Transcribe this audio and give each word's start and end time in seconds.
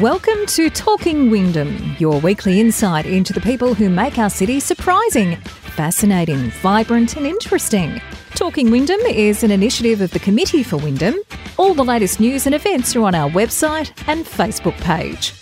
Welcome 0.00 0.46
to 0.46 0.70
Talking 0.70 1.28
Wyndham, 1.28 1.96
your 1.98 2.20
weekly 2.20 2.60
insight 2.60 3.04
into 3.04 3.32
the 3.32 3.40
people 3.40 3.74
who 3.74 3.90
make 3.90 4.16
our 4.16 4.30
city 4.30 4.60
surprising, 4.60 5.34
fascinating, 5.74 6.52
vibrant, 6.62 7.16
and 7.16 7.26
interesting. 7.26 8.00
Talking 8.36 8.70
Wyndham 8.70 9.00
is 9.00 9.42
an 9.42 9.50
initiative 9.50 10.00
of 10.00 10.12
the 10.12 10.20
Committee 10.20 10.62
for 10.62 10.76
Wyndham. 10.76 11.16
All 11.56 11.74
the 11.74 11.82
latest 11.82 12.20
news 12.20 12.46
and 12.46 12.54
events 12.54 12.94
are 12.94 13.02
on 13.02 13.16
our 13.16 13.28
website 13.30 13.90
and 14.06 14.24
Facebook 14.24 14.76
page. 14.82 15.32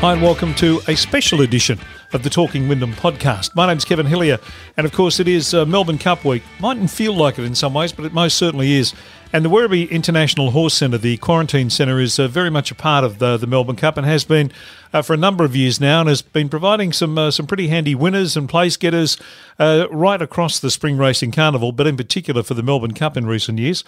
Hi, 0.00 0.12
and 0.12 0.20
welcome 0.20 0.54
to 0.56 0.82
a 0.88 0.94
special 0.94 1.40
edition 1.40 1.78
of 2.12 2.22
the 2.22 2.28
Talking 2.28 2.68
Wyndham 2.68 2.92
podcast. 2.92 3.54
My 3.54 3.66
name's 3.66 3.86
Kevin 3.86 4.04
Hillier, 4.04 4.38
and 4.76 4.84
of 4.84 4.92
course, 4.92 5.20
it 5.20 5.28
is 5.28 5.54
uh, 5.54 5.64
Melbourne 5.64 5.96
Cup 5.96 6.22
week. 6.22 6.42
Mightn't 6.60 6.90
feel 6.90 7.14
like 7.14 7.38
it 7.38 7.44
in 7.44 7.54
some 7.54 7.72
ways, 7.72 7.92
but 7.92 8.04
it 8.04 8.12
most 8.12 8.36
certainly 8.36 8.74
is. 8.74 8.92
And 9.34 9.46
the 9.46 9.48
Werribee 9.48 9.88
International 9.88 10.50
Horse 10.50 10.74
Centre, 10.74 10.98
the 10.98 11.16
quarantine 11.16 11.70
centre, 11.70 11.98
is 11.98 12.18
uh, 12.18 12.28
very 12.28 12.50
much 12.50 12.70
a 12.70 12.74
part 12.74 13.02
of 13.02 13.18
the, 13.18 13.38
the 13.38 13.46
Melbourne 13.46 13.76
Cup 13.76 13.96
and 13.96 14.06
has 14.06 14.24
been 14.24 14.52
uh, 14.92 15.00
for 15.00 15.14
a 15.14 15.16
number 15.16 15.44
of 15.44 15.56
years 15.56 15.80
now, 15.80 16.00
and 16.00 16.08
has 16.08 16.22
been 16.22 16.48
providing 16.48 16.92
some 16.92 17.16
uh, 17.16 17.30
some 17.30 17.46
pretty 17.46 17.68
handy 17.68 17.94
winners 17.94 18.36
and 18.36 18.48
place 18.48 18.76
getters 18.76 19.16
uh, 19.58 19.86
right 19.90 20.20
across 20.20 20.58
the 20.58 20.70
Spring 20.70 20.98
Racing 20.98 21.32
Carnival, 21.32 21.72
but 21.72 21.86
in 21.86 21.96
particular 21.96 22.42
for 22.42 22.54
the 22.54 22.62
Melbourne 22.62 22.94
Cup 22.94 23.16
in 23.16 23.26
recent 23.26 23.58
years. 23.58 23.84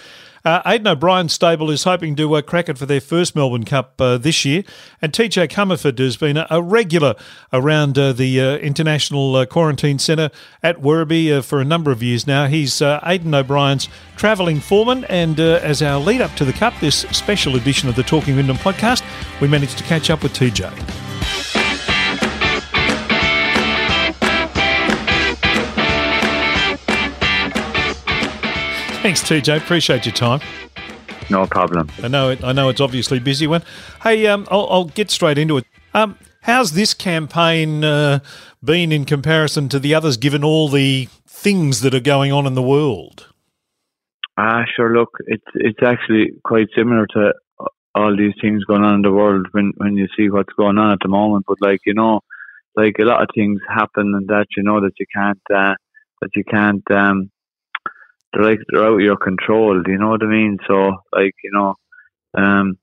Uh, 0.47 0.61
Aidan 0.67 0.87
O'Brien's 0.87 1.33
stable 1.33 1.71
is 1.71 1.85
hoping 1.85 2.17
to 2.17 2.35
uh, 2.35 2.43
crack 2.43 2.69
it 2.69 2.77
for 2.77 2.85
their 2.85 3.01
first 3.01 3.35
Melbourne 3.35 3.65
Cup 3.65 3.97
this 3.97 4.45
year, 4.45 4.63
and 5.01 5.13
TJ 5.13 5.49
Comerford 5.49 5.99
has 5.99 6.19
been 6.19 6.37
a, 6.37 6.47
a 6.51 6.63
regular 6.63 7.15
around 7.53 7.95
the 7.95 8.59
International 8.63 9.45
Quarantine 9.47 9.99
Centre 9.99 10.31
at 10.63 10.83
Werribee 10.83 11.43
for 11.43 11.61
a 11.61 11.65
number 11.65 11.91
of 11.91 12.03
years 12.03 12.27
now. 12.27 12.47
He's 12.47 12.83
Aidan 12.83 13.35
O'Brien's 13.35 13.89
travelling 14.17 14.61
foreman, 14.61 15.05
and 15.05 15.34
as 15.41 15.83
our 15.83 16.01
lead 16.01 16.21
up 16.21 16.35
to 16.37 16.45
the 16.45 16.53
Cup, 16.53 16.75
this 16.81 17.01
special 17.13 17.57
edition 17.57 17.89
of 17.89 17.97
the 17.97 18.03
Talking 18.03 18.37
Wyndham 18.37 18.57
podcast, 18.57 19.03
we 19.41 19.49
managed 19.49 19.79
to 19.79 19.85
catch 19.85 20.11
up 20.11 20.23
with 20.23 20.33
TJ. 20.33 20.71
Thanks, 29.03 29.23
TJ. 29.23 29.59
Appreciate 29.59 30.07
your 30.07 30.15
time. 30.15 30.41
No 31.29 31.47
problem. 31.47 31.91
I 32.03 32.09
know. 32.09 32.31
It, 32.31 32.43
I 32.43 32.53
know 32.53 32.71
it's 32.71 32.81
obviously 32.81 33.19
a 33.19 33.21
busy 33.21 33.47
one. 33.47 33.63
Hey, 34.03 34.27
um, 34.27 34.47
I'll, 34.51 34.67
I'll, 34.71 34.85
get 34.85 35.11
straight 35.11 35.37
into 35.37 35.59
it. 35.59 35.67
Um, 35.93 36.19
how's 36.43 36.73
this 36.73 36.95
campaign 36.95 37.85
uh, 37.85 38.21
been 38.63 38.93
in 38.93 39.05
comparison 39.05 39.69
to 39.69 39.79
the 39.79 39.95
others, 39.95 40.17
given 40.17 40.43
all 40.43 40.69
the 40.69 41.09
things 41.27 41.83
that 41.83 41.95
are 41.95 42.01
going 42.01 42.33
on 42.33 42.47
in 42.47 42.55
the 42.55 42.63
world? 42.63 43.27
Ah, 44.37 44.65
sure. 44.75 44.95
Look, 44.97 45.11
it's 45.27 45.45
it's 45.55 45.83
actually 45.83 46.33
quite 46.45 46.69
similar 46.77 47.07
to 47.15 47.33
all 47.95 48.17
these 48.17 48.35
things 48.41 48.65
going 48.65 48.83
on 48.83 48.97
in 48.97 49.03
the 49.03 49.13
world 49.13 49.47
when 49.53 49.73
when 49.77 49.97
you 49.97 50.09
see 50.17 50.29
what's 50.31 50.53
going 50.55 50.79
on 50.79 50.93
at 50.93 50.99
the 51.03 51.09
moment. 51.09 51.45
But 51.47 51.59
like 51.61 51.81
you 51.87 51.95
know, 51.95 52.21
like 52.77 52.97
a 53.01 53.05
lot 53.05 53.23
of 53.23 53.29
things 53.35 53.61
happen 53.69 54.13
and 54.15 54.27
that 54.29 54.47
you 54.57 54.65
know 54.65 54.81
that 54.81 54.93
you 54.99 55.07
can't 55.15 55.41
uh, 55.55 55.75
that 56.21 56.31
you 56.35 56.43
can't 56.51 56.83
um, 56.91 57.31
they're 58.33 58.43
like 58.45 58.59
they're 58.73 58.85
out 58.85 58.95
of 58.95 59.01
your 59.01 59.17
control. 59.17 59.83
You 59.87 59.99
know 59.99 60.09
what 60.11 60.23
I 60.25 60.27
mean? 60.27 60.59
So 60.69 60.93
like 61.13 61.35
you 61.45 61.53
know, 61.53 61.75
um, 62.37 62.77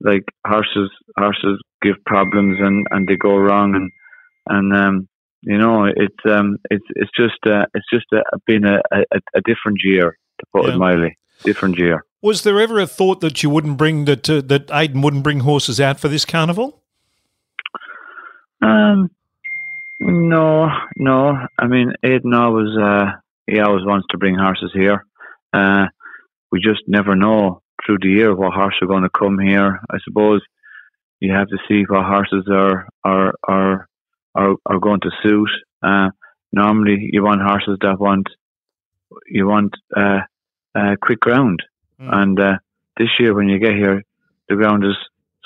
like 0.00 0.24
horses 0.46 0.90
horses 1.16 1.58
give 1.82 1.96
problems 2.04 2.58
and 2.60 2.86
and 2.90 3.08
they 3.08 3.16
go 3.16 3.36
wrong 3.36 3.74
and 3.74 3.90
and 4.48 4.76
um, 4.76 5.08
you 5.42 5.56
know 5.56 5.86
it's 5.86 6.24
um 6.28 6.58
it's 6.70 6.86
it's 6.96 7.10
just 7.16 7.38
uh, 7.46 7.64
it's 7.74 7.86
just 7.92 8.06
uh, 8.14 8.20
been 8.46 8.66
a, 8.66 8.80
a, 8.92 9.18
a 9.34 9.40
different 9.46 9.78
year 9.82 10.16
to 10.38 10.46
put 10.52 10.66
yeah. 10.66 10.74
it 10.74 10.78
mildly. 10.78 11.18
Different 11.44 11.78
year. 11.78 12.04
Was 12.20 12.42
there 12.42 12.60
ever 12.60 12.80
a 12.80 12.86
thought 12.86 13.20
that 13.20 13.42
you 13.42 13.50
wouldn't 13.50 13.76
bring 13.76 14.04
that 14.06 14.28
uh, 14.28 14.40
that 14.46 14.70
Aidan 14.72 15.02
wouldn't 15.02 15.22
bring 15.22 15.40
horses 15.40 15.80
out 15.80 16.00
for 16.00 16.08
this 16.08 16.24
carnival? 16.24 16.82
Um, 18.60 19.10
no, 20.00 20.68
no. 20.96 21.46
I 21.58 21.66
mean, 21.66 21.92
Aidan 22.02 22.34
always 22.34 22.76
uh, 22.76 23.12
he 23.46 23.60
always 23.60 23.84
wants 23.84 24.06
to 24.10 24.18
bring 24.18 24.36
horses 24.36 24.70
here. 24.74 25.04
Uh, 25.52 25.86
we 26.50 26.60
just 26.60 26.82
never 26.88 27.14
know 27.14 27.62
through 27.84 27.98
the 28.00 28.08
year 28.08 28.34
what 28.34 28.52
horses 28.52 28.78
are 28.82 28.88
going 28.88 29.04
to 29.04 29.10
come 29.10 29.38
here. 29.38 29.80
I 29.90 29.98
suppose 30.04 30.42
you 31.20 31.32
have 31.32 31.48
to 31.48 31.58
see 31.68 31.84
what 31.88 32.04
horses 32.04 32.48
are 32.50 32.88
are 33.04 33.34
are 33.46 33.88
are, 34.34 34.54
are 34.66 34.78
going 34.80 35.00
to 35.00 35.10
suit. 35.22 35.50
Uh, 35.82 36.10
normally, 36.52 37.10
you 37.12 37.22
want 37.22 37.42
horses 37.42 37.78
that 37.80 38.00
want 38.00 38.26
you 39.26 39.46
want 39.46 39.74
uh, 39.96 40.20
uh, 40.74 40.96
quick 41.00 41.20
ground, 41.20 41.62
mm. 42.00 42.08
and 42.12 42.38
uh, 42.38 42.58
this 42.96 43.08
year 43.18 43.34
when 43.34 43.48
you 43.48 43.58
get 43.58 43.74
here, 43.74 44.04
the 44.48 44.56
ground 44.56 44.84
is 44.84 44.96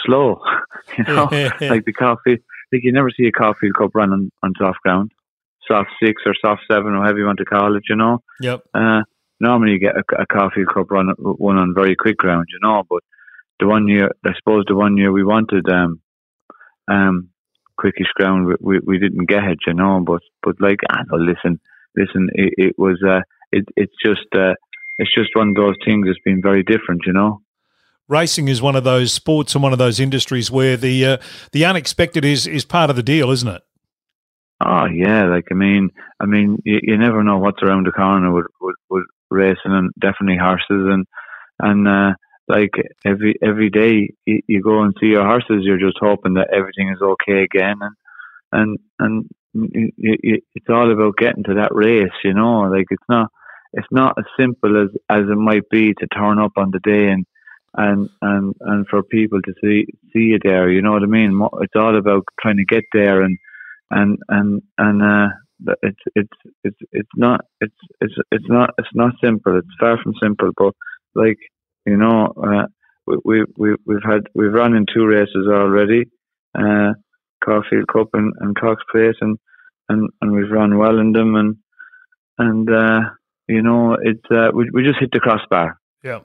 slow. 0.05 0.41
you 0.99 1.05
know, 1.05 1.25
like 1.61 1.85
the 1.85 1.93
coffee. 1.93 2.39
Like 2.73 2.85
you 2.85 2.93
never 2.93 3.11
see 3.11 3.27
a 3.27 3.33
Caulfield 3.33 3.75
Cup 3.77 3.95
run 3.95 4.13
on, 4.13 4.31
on 4.43 4.55
soft 4.59 4.81
ground 4.83 5.13
soft 5.67 5.91
six 6.03 6.23
or 6.27 6.35
soft 6.45 6.63
seven 6.71 6.93
or 6.93 7.03
however 7.03 7.19
you 7.19 7.27
want 7.27 7.39
to 7.39 7.45
call 7.45 7.77
it, 7.77 7.85
you 7.89 7.97
know. 7.97 8.19
Yep. 8.41 8.63
Uh, 8.75 9.03
normally 9.41 9.73
you 9.73 9.79
get 9.79 9.97
a, 9.97 10.23
a 10.23 10.27
Caulfield 10.27 10.69
Cup 10.73 10.91
run 10.91 11.09
one 11.19 11.57
on 11.57 11.75
very 11.75 11.97
quick 11.97 12.17
ground, 12.17 12.47
you 12.51 12.59
know. 12.63 12.83
But 12.89 13.03
the 13.61 13.67
one 13.67 13.89
year, 13.89 14.11
I 14.25 14.31
suppose, 14.39 14.65
the 14.67 14.77
one 14.77 14.97
year 14.97 15.13
we 15.13 15.25
wanted 15.25 15.69
um, 15.69 16.01
um, 16.89 17.29
quickish 17.79 18.13
ground, 18.15 18.47
we, 18.47 18.55
we, 18.61 18.81
we 18.85 18.99
didn't 18.99 19.29
get 19.29 19.45
it, 19.45 19.59
you 19.67 19.75
know. 19.75 20.03
But 20.05 20.23
but 20.43 20.57
like, 20.61 20.81
I 20.91 21.03
know, 21.11 21.19
listen, 21.19 21.61
listen, 21.97 22.29
it, 22.35 22.55
it 22.57 22.75
was 22.79 23.03
uh, 23.07 23.21
it 23.53 23.65
it's 23.77 23.95
just 24.05 24.27
uh, 24.35 24.55
it's 24.99 25.15
just 25.15 25.31
one 25.35 25.51
of 25.51 25.55
those 25.55 25.77
things 25.85 26.07
that's 26.07 26.19
been 26.25 26.43
very 26.43 26.63
different, 26.63 27.03
you 27.07 27.13
know 27.13 27.41
racing 28.09 28.49
is 28.49 28.61
one 28.61 28.77
of 28.77 28.85
those 28.85 29.13
sports 29.13 29.55
and 29.55 29.63
one 29.63 29.73
of 29.73 29.79
those 29.79 29.99
industries 29.99 30.51
where 30.51 30.77
the 30.77 31.07
uh, 31.07 31.17
the 31.53 31.65
unexpected 31.65 32.25
is 32.25 32.47
is 32.47 32.65
part 32.65 32.91
of 32.91 32.97
the 32.97 33.03
deal, 33.03 33.31
isn't 33.31 33.49
it? 33.49 33.63
Oh 34.65 34.87
yeah, 34.87 35.25
like 35.25 35.47
I 35.51 35.55
mean, 35.55 35.91
I 36.21 36.27
mean, 36.27 36.59
you, 36.65 36.79
you 36.83 36.99
never 36.99 37.25
know 37.25 37.39
what's 37.39 37.63
around 37.63 37.87
the 37.87 37.93
corner 37.93 38.33
with, 38.33 38.47
with, 38.61 38.77
with 38.91 39.05
racing 39.31 39.73
and 39.73 39.91
definitely 39.99 40.39
horses 40.39 40.65
and 40.69 41.07
and 41.59 41.89
uh, 41.89 42.13
like 42.49 42.71
every 43.05 43.35
every 43.43 43.71
day 43.71 44.11
you, 44.27 44.41
you 44.47 44.63
go 44.63 44.83
and 44.83 44.95
see 45.01 45.07
your 45.07 45.27
horses, 45.27 45.63
you're 45.63 45.79
just 45.79 45.99
hoping 46.01 46.35
that 46.35 46.53
everything 46.53 46.91
is 46.91 47.03
okay 47.03 47.43
again 47.43 47.77
and 47.81 47.97
and 48.53 48.79
and 48.99 49.29
it's 49.55 50.69
all 50.69 50.91
about 50.91 51.17
getting 51.17 51.45
to 51.45 51.55
that 51.55 51.75
race, 51.75 52.13
you 52.25 52.35
know. 52.35 52.63
Like 52.63 52.87
it's 52.91 53.03
not 53.09 53.31
it's 53.73 53.89
not 53.91 54.15
as 54.19 54.25
simple 54.39 54.83
as 54.83 54.89
as 55.09 55.23
it 55.23 55.39
might 55.39 55.69
be 55.71 55.95
to 55.95 56.07
turn 56.09 56.39
up 56.39 56.53
on 56.57 56.71
the 56.71 56.81
day 56.81 57.09
and 57.09 57.25
and 57.75 58.09
and 58.21 58.55
and 58.61 58.87
for 58.89 59.03
people 59.03 59.41
to 59.43 59.53
see 59.63 59.87
see 60.13 60.33
you 60.33 60.39
there. 60.43 60.71
You 60.71 60.83
know 60.83 60.93
what 60.93 61.03
I 61.03 61.07
mean? 61.07 61.41
It's 61.61 61.77
all 61.77 61.97
about 61.97 62.25
trying 62.41 62.59
to 62.59 62.65
get 62.65 62.85
there 62.93 63.23
and 63.23 63.39
and 63.91 64.19
and 64.29 64.63
and 64.79 65.03
uh, 65.03 65.29
it's 65.83 66.01
it's 66.15 66.39
it's 66.65 66.79
it's 66.93 67.11
not 67.17 67.45
it's 67.61 67.75
it's 68.01 68.15
it's 68.31 68.49
not 68.49 68.71
it's 68.79 68.95
not 68.95 69.15
simple. 69.23 69.59
It's 69.59 69.77
far 69.81 69.99
from 70.03 70.15
simple. 70.23 70.51
But 70.57 70.75
like 71.15 71.39
you 71.87 71.97
know, 71.97 72.33
uh, 72.37 72.67
we 73.25 73.45
we 73.57 73.75
we've 73.87 74.05
had 74.05 74.23
we've 74.35 74.53
run 74.53 74.75
in 74.75 74.87
two 74.93 75.07
races 75.07 75.47
already, 75.49 76.05
uh, 76.59 76.93
Caulfield 77.45 77.89
Cup 77.93 78.09
and, 78.15 78.33
and 78.41 78.59
Cox 78.59 78.83
Plate, 78.91 79.17
and 79.21 79.39
and 79.89 80.11
and 80.21 80.33
we've 80.33 80.51
run 80.51 80.79
well 80.79 80.99
in 80.99 81.13
them, 81.13 81.35
and 81.37 81.57
and 82.39 82.71
uh, 82.71 83.01
you 83.49 83.63
know 83.63 83.97
it's 84.01 84.25
uh, 84.31 84.51
we 84.55 84.71
we 84.73 84.83
just 84.83 84.99
hit 85.01 85.11
the 85.13 85.21
crossbar. 85.21 85.79
Yeah. 86.03 86.21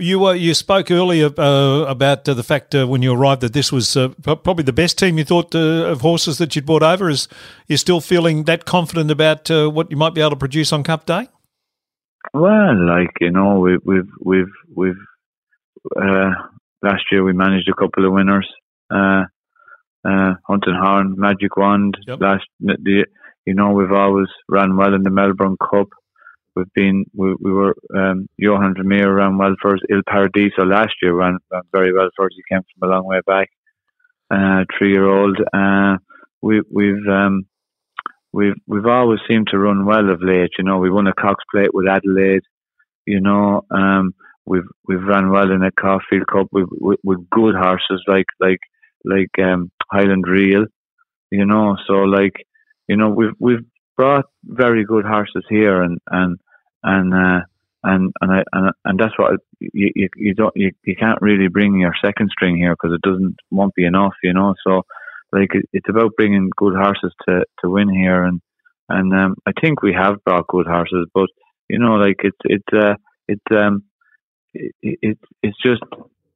You 0.00 0.24
uh, 0.24 0.32
you 0.32 0.54
spoke 0.54 0.90
earlier 0.90 1.28
uh, 1.38 1.84
about 1.86 2.26
uh, 2.26 2.32
the 2.32 2.42
fact 2.42 2.74
uh, 2.74 2.86
when 2.86 3.02
you 3.02 3.12
arrived 3.12 3.42
that 3.42 3.52
this 3.52 3.70
was 3.70 3.98
uh, 3.98 4.08
probably 4.08 4.64
the 4.64 4.72
best 4.72 4.98
team 4.98 5.18
you 5.18 5.24
thought 5.24 5.54
uh, 5.54 5.92
of 5.92 6.00
horses 6.00 6.38
that 6.38 6.56
you'd 6.56 6.64
brought 6.64 6.82
over. 6.82 7.10
Is 7.10 7.28
you 7.68 7.76
still 7.76 8.00
feeling 8.00 8.44
that 8.44 8.64
confident 8.64 9.10
about 9.10 9.50
what 9.50 9.90
you 9.90 9.98
might 9.98 10.14
be 10.14 10.22
able 10.22 10.30
to 10.30 10.36
produce 10.36 10.72
on 10.72 10.82
Cup 10.82 11.04
Day? 11.04 11.28
Well, 12.32 12.86
like 12.86 13.12
you 13.20 13.30
know, 13.30 13.58
we, 13.58 13.76
we've 13.84 14.10
we've 14.20 14.54
we've 14.74 15.04
last 16.82 17.02
year 17.12 17.22
we 17.22 17.34
managed 17.34 17.68
a 17.68 17.74
couple 17.74 18.06
of 18.06 18.12
winners. 18.12 18.48
Uh, 18.90 19.24
Hunting 20.02 20.78
Horn, 20.80 21.14
Magic 21.18 21.58
Wand. 21.58 21.98
Yep. 22.06 22.20
Last 22.20 22.46
the 22.60 23.04
you 23.44 23.54
know 23.54 23.72
we've 23.72 23.92
always 23.92 24.28
ran 24.48 24.78
well 24.78 24.94
in 24.94 25.02
the 25.02 25.10
Melbourne 25.10 25.58
Cup. 25.58 25.88
We've 26.56 26.72
been 26.74 27.04
we, 27.14 27.34
we 27.40 27.52
were 27.52 27.74
um, 27.96 28.28
Johan 28.36 28.74
Vermeer 28.76 29.14
ran 29.14 29.38
well 29.38 29.54
for 29.62 29.74
us. 29.74 29.80
Il 29.88 30.02
Paradiso 30.08 30.64
last 30.64 30.94
year 31.00 31.14
ran, 31.14 31.38
ran 31.50 31.62
very 31.72 31.92
well 31.92 32.08
for 32.16 32.26
us. 32.26 32.32
He 32.34 32.42
came 32.52 32.62
from 32.62 32.88
a 32.88 32.92
long 32.92 33.06
way 33.06 33.20
back. 33.26 33.48
Uh, 34.30 34.64
three 34.76 34.92
year 34.92 35.08
old. 35.08 35.38
Uh, 35.52 35.96
we 36.42 36.62
we've 36.70 37.06
um, 37.08 37.46
we've 38.32 38.54
we've 38.66 38.86
always 38.86 39.20
seemed 39.28 39.48
to 39.50 39.58
run 39.58 39.86
well 39.86 40.10
of 40.10 40.22
late. 40.22 40.50
You 40.58 40.64
know, 40.64 40.78
we 40.78 40.90
won 40.90 41.06
a 41.06 41.14
Cox 41.14 41.42
Plate 41.52 41.72
with 41.72 41.88
Adelaide. 41.88 42.42
You 43.06 43.20
know, 43.20 43.62
um, 43.70 44.12
we've 44.46 44.68
we've 44.86 45.02
run 45.02 45.30
well 45.30 45.50
in 45.50 45.62
a 45.62 45.70
Caulfield 45.72 46.26
Cup 46.30 46.48
with, 46.52 46.68
with, 47.02 47.30
good 47.30 47.54
horses 47.54 48.02
like 48.06 48.26
like 48.40 48.60
like 49.04 49.30
um, 49.42 49.70
Highland 49.90 50.24
Reel. 50.26 50.66
You 51.30 51.46
know, 51.46 51.76
so 51.86 51.94
like 51.94 52.34
you 52.88 52.96
know 52.96 53.10
we've 53.10 53.34
we've 53.38 53.64
brought 54.00 54.24
very 54.44 54.82
good 54.86 55.04
horses 55.04 55.44
here, 55.50 55.82
and 55.82 55.98
and 56.10 56.38
and 56.82 57.12
uh, 57.12 57.40
and 57.84 58.12
and 58.22 58.32
I, 58.32 58.42
and, 58.54 58.72
and 58.86 58.98
that's 58.98 59.18
what 59.18 59.32
you, 59.60 59.90
you 59.94 60.08
you 60.16 60.34
don't 60.34 60.56
you, 60.56 60.70
you 60.86 60.96
can't 60.96 61.20
really 61.20 61.48
bring 61.48 61.78
your 61.78 61.92
second 62.02 62.30
string 62.30 62.56
here 62.56 62.74
because 62.74 62.94
it 62.94 63.02
doesn't 63.06 63.36
won't 63.50 63.74
be 63.74 63.84
enough, 63.84 64.14
you 64.22 64.32
know. 64.32 64.54
So 64.66 64.86
like 65.32 65.50
it's 65.74 65.90
about 65.90 66.16
bringing 66.16 66.48
good 66.56 66.74
horses 66.74 67.12
to 67.28 67.44
to 67.60 67.68
win 67.68 67.90
here, 67.90 68.24
and 68.24 68.40
and 68.88 69.12
um, 69.12 69.34
I 69.44 69.52
think 69.60 69.82
we 69.82 69.92
have 69.92 70.24
brought 70.24 70.48
good 70.48 70.66
horses, 70.66 71.06
but 71.12 71.28
you 71.68 71.78
know, 71.78 71.96
like 71.96 72.20
it's 72.24 72.44
it's 72.44 72.72
uh, 72.72 72.94
it's 73.28 73.50
um 73.50 73.84
it, 74.54 74.72
it 74.80 75.18
it's 75.42 75.58
just 75.62 75.82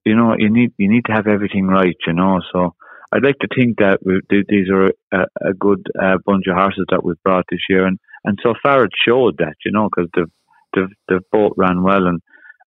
you 0.04 0.14
know 0.14 0.34
you 0.36 0.50
need 0.50 0.72
you 0.76 0.90
need 0.90 1.06
to 1.06 1.12
have 1.12 1.26
everything 1.28 1.66
right, 1.66 1.96
you 2.06 2.12
know. 2.12 2.42
So 2.52 2.74
I'd 3.14 3.24
like 3.24 3.38
to 3.40 3.48
think 3.54 3.78
that 3.78 4.00
these 4.28 4.68
are 4.70 4.86
a, 5.12 5.26
a 5.48 5.54
good 5.54 5.86
uh, 6.02 6.18
bunch 6.26 6.46
of 6.48 6.56
horses 6.56 6.86
that 6.90 7.04
we've 7.04 7.22
brought 7.22 7.44
this 7.48 7.60
year, 7.68 7.86
and 7.86 7.98
and 8.24 8.38
so 8.42 8.54
far 8.62 8.84
it 8.84 8.92
showed 9.06 9.36
that, 9.38 9.54
you 9.64 9.72
know, 9.72 9.88
because 9.88 10.10
they've, 10.14 10.32
they've, 10.74 10.96
they've 11.08 11.30
both 11.30 11.52
ran 11.56 11.82
well. 11.82 12.06
And, 12.06 12.20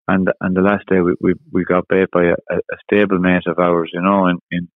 and, 0.06 0.30
and 0.40 0.54
the 0.54 0.60
last 0.60 0.84
day 0.88 1.00
we, 1.00 1.14
we, 1.20 1.34
we 1.50 1.64
got 1.64 1.88
bait 1.88 2.10
by 2.12 2.24
a, 2.24 2.54
a 2.54 2.76
stable 2.84 3.18
mate 3.18 3.46
of 3.46 3.58
ours, 3.58 3.90
you 3.92 4.02
know, 4.02 4.26
in, 4.26 4.38
in 4.50 4.68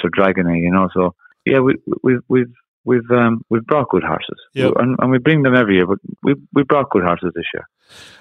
Sir 0.00 0.10
Dragonet, 0.16 0.60
you 0.60 0.70
know. 0.70 0.88
So, 0.94 1.14
yeah, 1.44 1.60
we, 1.60 1.76
we've, 2.02 2.20
we've, 2.28 2.52
we've, 2.86 3.10
um, 3.10 3.42
we've 3.50 3.66
brought 3.66 3.90
good 3.90 4.04
horses. 4.04 4.38
Yep. 4.54 4.72
And, 4.76 4.96
and 4.98 5.10
we 5.10 5.18
bring 5.18 5.42
them 5.42 5.54
every 5.54 5.74
year, 5.74 5.86
but 5.86 5.98
we, 6.22 6.34
we 6.54 6.62
brought 6.62 6.88
good 6.90 7.02
horses 7.02 7.32
this 7.34 7.44
year. 7.52 7.68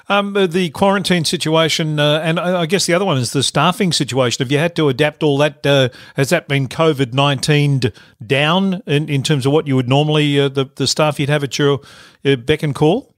Um, 0.08 0.38
uh, 0.38 0.46
the 0.46 0.70
quarantine 0.70 1.26
situation, 1.26 2.00
uh, 2.00 2.22
and 2.24 2.40
I 2.40 2.68
guess 2.68 2.86
the 2.86 2.94
other 2.94 3.06
one 3.06 3.18
is 3.18 3.32
the 3.32 3.42
staffing 3.42 3.92
situation. 3.92 4.44
Have 4.44 4.52
you 4.52 4.60
had 4.60 4.76
to 4.76 4.90
adapt 4.90 5.24
all 5.24 5.40
that? 5.40 5.66
Uh, 5.66 5.90
has 6.16 6.30
that 6.30 6.48
been 6.48 6.68
COVID 6.68 7.14
nineteen 7.14 7.82
down 8.24 8.84
in, 8.86 9.10
in 9.10 9.24
terms 9.24 9.48
of 9.48 9.54
what 9.54 9.66
you 9.66 9.76
would 9.76 9.90
normally 9.90 10.40
uh, 10.40 10.50
the 10.50 10.70
the 10.76 10.86
staff 10.86 11.20
you'd 11.20 11.30
have 11.30 11.44
at 11.44 11.58
your 11.58 11.80
uh, 12.24 12.36
beck 12.36 12.62
and 12.62 12.76
call? 12.76 13.16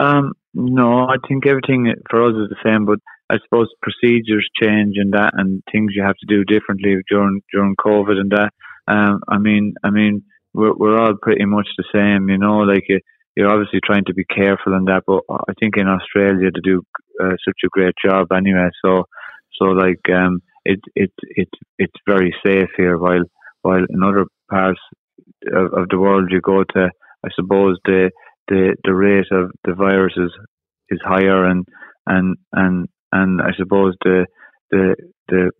Um, 0.00 0.32
no, 0.54 1.06
I 1.06 1.16
think 1.28 1.46
everything 1.46 1.94
for 2.10 2.24
us 2.24 2.34
is 2.34 2.48
the 2.48 2.56
same, 2.64 2.84
but 2.84 2.98
I 3.30 3.38
suppose 3.44 3.68
procedures 3.80 4.48
change 4.60 4.96
and 4.96 5.12
that, 5.12 5.30
and 5.34 5.62
things 5.70 5.92
you 5.94 6.02
have 6.02 6.16
to 6.16 6.26
do 6.26 6.42
differently 6.42 6.96
during 7.08 7.40
during 7.52 7.76
COVID 7.76 8.18
and 8.18 8.32
that. 8.32 8.50
Um, 8.88 9.20
I 9.28 9.38
mean, 9.38 9.74
I 9.84 9.90
mean, 9.90 10.22
we're 10.54 10.74
we're 10.74 10.98
all 10.98 11.14
pretty 11.20 11.44
much 11.44 11.68
the 11.76 11.84
same, 11.94 12.28
you 12.28 12.38
know, 12.38 12.58
like. 12.58 12.84
Uh, 12.90 12.98
you're 13.38 13.52
obviously 13.52 13.78
trying 13.86 14.04
to 14.06 14.14
be 14.14 14.24
careful 14.24 14.74
in 14.74 14.86
that, 14.86 15.04
but 15.06 15.22
I 15.30 15.52
think 15.60 15.76
in 15.76 15.86
Australia 15.86 16.50
they 16.52 16.60
do 16.60 16.82
uh, 17.22 17.36
such 17.46 17.60
a 17.64 17.68
great 17.68 17.94
job 18.04 18.32
anyway. 18.32 18.68
So, 18.84 19.04
so 19.56 19.66
like 19.66 20.00
um, 20.12 20.40
it 20.64 20.80
it 20.96 21.12
it 21.22 21.48
it's 21.78 22.00
very 22.04 22.34
safe 22.44 22.68
here. 22.76 22.98
While 22.98 23.22
while 23.62 23.84
in 23.88 24.02
other 24.02 24.26
parts 24.50 24.80
of, 25.52 25.72
of 25.72 25.88
the 25.88 26.00
world 26.00 26.32
you 26.32 26.40
go 26.40 26.64
to, 26.64 26.90
I 27.24 27.28
suppose 27.36 27.78
the 27.84 28.10
the 28.48 28.74
the 28.82 28.92
rate 28.92 29.30
of 29.30 29.52
the 29.64 29.74
virus 29.74 30.14
is 30.16 30.32
is 30.90 31.00
higher, 31.04 31.44
and 31.44 31.64
and 32.08 32.36
and 32.52 32.88
and 33.12 33.40
I 33.40 33.50
suppose 33.56 33.94
the 34.04 34.26
the 34.72 34.96
the 35.28 35.52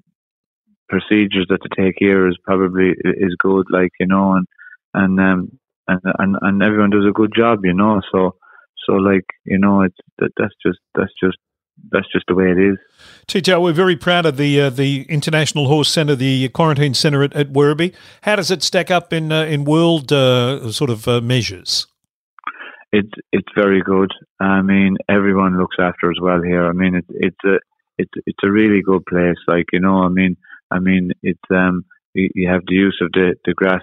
procedures 0.88 1.46
that 1.48 1.60
they 1.62 1.84
take 1.84 1.94
here 1.98 2.28
is 2.28 2.36
probably 2.42 2.94
is 3.04 3.36
good, 3.38 3.66
like 3.70 3.92
you 4.00 4.06
know, 4.06 4.34
and 4.34 4.46
and 4.94 5.20
um, 5.20 5.58
and 5.86 6.00
and 6.18 6.36
and 6.40 6.62
everyone 6.62 6.90
does 6.90 7.06
a 7.08 7.12
good 7.12 7.32
job, 7.34 7.60
you 7.64 7.74
know. 7.74 8.00
So 8.12 8.36
so 8.86 8.94
like 8.94 9.24
you 9.44 9.58
know, 9.58 9.82
it's 9.82 9.96
that, 10.18 10.30
that's 10.36 10.54
just 10.64 10.78
that's 10.94 11.12
just 11.22 11.38
that's 11.90 12.10
just 12.12 12.24
the 12.28 12.34
way 12.34 12.50
it 12.50 12.58
is. 12.58 12.78
TJ, 13.26 13.62
we're 13.62 13.72
very 13.72 13.96
proud 13.96 14.26
of 14.26 14.36
the 14.36 14.60
uh, 14.60 14.70
the 14.70 15.02
International 15.08 15.68
Horse 15.68 15.88
Centre, 15.88 16.16
the 16.16 16.48
quarantine 16.50 16.94
centre 16.94 17.22
at, 17.22 17.34
at 17.34 17.52
Werribee. 17.52 17.94
How 18.22 18.36
does 18.36 18.50
it 18.50 18.62
stack 18.62 18.90
up 18.90 19.12
in 19.12 19.30
uh, 19.32 19.44
in 19.44 19.64
world 19.64 20.12
uh, 20.12 20.70
sort 20.72 20.90
of 20.90 21.06
uh, 21.06 21.20
measures? 21.20 21.86
It's 22.92 23.12
it's 23.32 23.48
very 23.54 23.82
good. 23.82 24.10
I 24.40 24.62
mean, 24.62 24.96
everyone 25.08 25.58
looks 25.58 25.76
after 25.78 26.10
as 26.10 26.18
well 26.20 26.42
here. 26.42 26.66
I 26.66 26.72
mean, 26.72 26.94
it's 26.94 27.10
it's 27.10 27.44
a 27.44 27.58
it's 27.98 28.12
it's 28.26 28.42
a 28.42 28.50
really 28.50 28.82
good 28.82 29.04
place. 29.06 29.36
Like 29.46 29.66
you 29.72 29.80
know, 29.80 30.02
I 30.04 30.08
mean, 30.08 30.36
I 30.70 30.78
mean, 30.78 31.12
it's 31.22 31.50
um 31.50 31.84
you, 32.14 32.48
have 32.48 32.62
the 32.66 32.74
use 32.74 32.98
of 33.02 33.10
the 33.12 33.34
the 33.44 33.54
grass 33.54 33.82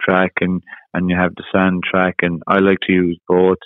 track 0.00 0.32
and 0.40 0.62
and 0.92 1.10
you 1.10 1.16
have 1.16 1.34
the 1.36 1.44
sand 1.52 1.82
track, 1.88 2.16
and 2.22 2.42
I 2.46 2.58
like 2.58 2.80
to 2.86 2.92
use 2.92 3.18
both. 3.28 3.58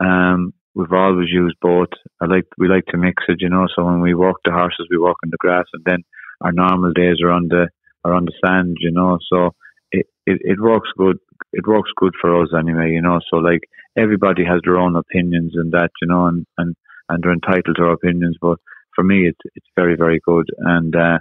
Um, 0.00 0.52
we've 0.74 0.92
always 0.92 1.28
used 1.30 1.56
both. 1.60 1.88
I 2.20 2.26
like 2.26 2.44
we 2.58 2.68
like 2.68 2.86
to 2.86 2.96
mix 2.98 3.24
it, 3.28 3.38
you 3.40 3.48
know. 3.48 3.66
So 3.74 3.84
when 3.84 4.00
we 4.00 4.14
walk 4.14 4.38
the 4.44 4.52
horses, 4.52 4.88
we 4.90 4.98
walk 4.98 5.16
in 5.24 5.30
the 5.30 5.36
grass, 5.38 5.66
and 5.72 5.82
then 5.84 6.04
our 6.40 6.52
normal 6.52 6.92
days 6.92 7.16
are 7.22 7.30
on 7.30 7.48
the 7.48 7.68
are 8.04 8.14
on 8.14 8.24
the 8.24 8.32
sand, 8.44 8.76
you 8.80 8.90
know. 8.92 9.18
So 9.32 9.54
it, 9.92 10.06
it, 10.26 10.40
it 10.42 10.60
works 10.60 10.88
good. 10.96 11.18
It 11.52 11.66
works 11.66 11.90
good 11.96 12.14
for 12.20 12.42
us 12.42 12.48
anyway, 12.58 12.92
you 12.92 13.02
know. 13.02 13.20
So 13.30 13.36
like 13.36 13.62
everybody 13.96 14.44
has 14.44 14.60
their 14.64 14.78
own 14.78 14.96
opinions 14.96 15.52
and 15.54 15.72
that, 15.72 15.90
you 16.00 16.08
know, 16.08 16.26
and 16.26 16.46
and 16.58 16.76
and 17.08 17.22
they're 17.22 17.32
entitled 17.32 17.76
to 17.76 17.84
opinions. 17.86 18.36
But 18.40 18.58
for 18.94 19.04
me, 19.04 19.28
it's 19.28 19.40
it's 19.54 19.66
very 19.76 19.96
very 19.96 20.20
good, 20.24 20.46
and 20.58 20.94
uh, 20.94 21.18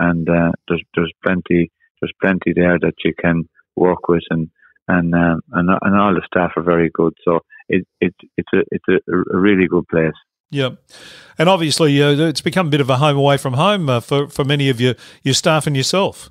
and 0.00 0.28
uh, 0.28 0.52
there's 0.66 0.82
there's 0.94 1.12
plenty 1.24 1.70
there's 2.00 2.12
plenty 2.20 2.52
there 2.54 2.78
that 2.80 2.94
you 3.04 3.12
can 3.14 3.48
work 3.76 4.08
with, 4.08 4.24
and 4.30 4.48
and 4.88 5.14
um, 5.14 5.40
and 5.52 5.70
and 5.82 5.96
all 5.96 6.14
the 6.14 6.22
staff 6.26 6.52
are 6.56 6.62
very 6.62 6.90
good. 6.92 7.14
So 7.24 7.40
it, 7.68 7.86
it 8.00 8.14
it's 8.36 8.52
a 8.52 8.62
it's 8.70 8.84
a, 8.88 9.36
a 9.36 9.38
really 9.38 9.68
good 9.68 9.86
place. 9.88 10.18
Yeah, 10.50 10.70
and 11.38 11.48
obviously 11.48 12.02
uh, 12.02 12.10
it's 12.12 12.40
become 12.40 12.66
a 12.66 12.70
bit 12.70 12.80
of 12.80 12.90
a 12.90 12.96
home 12.96 13.16
away 13.16 13.36
from 13.36 13.54
home 13.54 13.88
uh, 13.88 14.00
for 14.00 14.28
for 14.28 14.44
many 14.44 14.68
of 14.68 14.80
your 14.80 14.94
your 15.22 15.34
staff 15.34 15.66
and 15.66 15.76
yourself. 15.76 16.30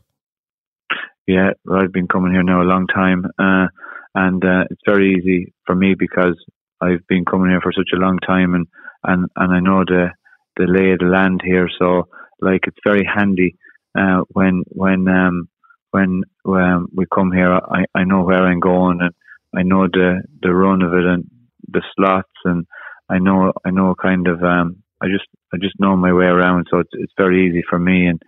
Yeah, 1.27 1.51
well, 1.63 1.81
I've 1.81 1.93
been 1.93 2.07
coming 2.07 2.33
here 2.33 2.43
now 2.43 2.61
a 2.61 2.63
long 2.63 2.87
time, 2.87 3.25
uh, 3.37 3.67
and 4.15 4.43
uh, 4.43 4.63
it's 4.71 4.81
very 4.85 5.13
easy 5.13 5.53
for 5.65 5.75
me 5.75 5.93
because 5.97 6.35
I've 6.81 7.05
been 7.07 7.23
coming 7.23 7.51
here 7.51 7.61
for 7.61 7.71
such 7.71 7.89
a 7.93 7.99
long 7.99 8.17
time, 8.25 8.55
and 8.55 8.67
and 9.03 9.27
and 9.35 9.53
I 9.53 9.59
know 9.59 9.83
the 9.85 10.09
the 10.57 10.65
lay 10.65 10.91
of 10.91 10.99
the 10.99 11.05
land 11.05 11.41
here. 11.45 11.69
So 11.79 12.09
like 12.41 12.61
it's 12.67 12.77
very 12.85 13.05
handy 13.05 13.55
uh, 13.97 14.21
when 14.29 14.63
when 14.67 15.07
um, 15.07 15.49
when 15.91 16.23
um, 16.45 16.87
we 16.93 17.05
come 17.13 17.31
here, 17.31 17.51
I, 17.51 17.85
I 17.95 18.03
know 18.03 18.23
where 18.23 18.45
I'm 18.45 18.59
going 18.59 18.99
and 19.01 19.13
I 19.55 19.63
know 19.63 19.87
the, 19.87 20.21
the 20.41 20.53
run 20.53 20.81
of 20.81 20.93
it 20.93 21.03
and 21.03 21.25
the 21.67 21.81
slots 21.95 22.29
and 22.45 22.65
I 23.09 23.17
know 23.17 23.53
I 23.65 23.71
know 23.71 23.95
kind 23.99 24.27
of 24.27 24.43
um, 24.43 24.83
I 25.01 25.07
just 25.07 25.25
I 25.53 25.57
just 25.57 25.79
know 25.79 25.95
my 25.95 26.13
way 26.13 26.25
around, 26.25 26.67
so 26.69 26.79
it's 26.79 26.91
it's 26.93 27.13
very 27.17 27.47
easy 27.47 27.63
for 27.67 27.79
me 27.79 28.05
and 28.05 28.21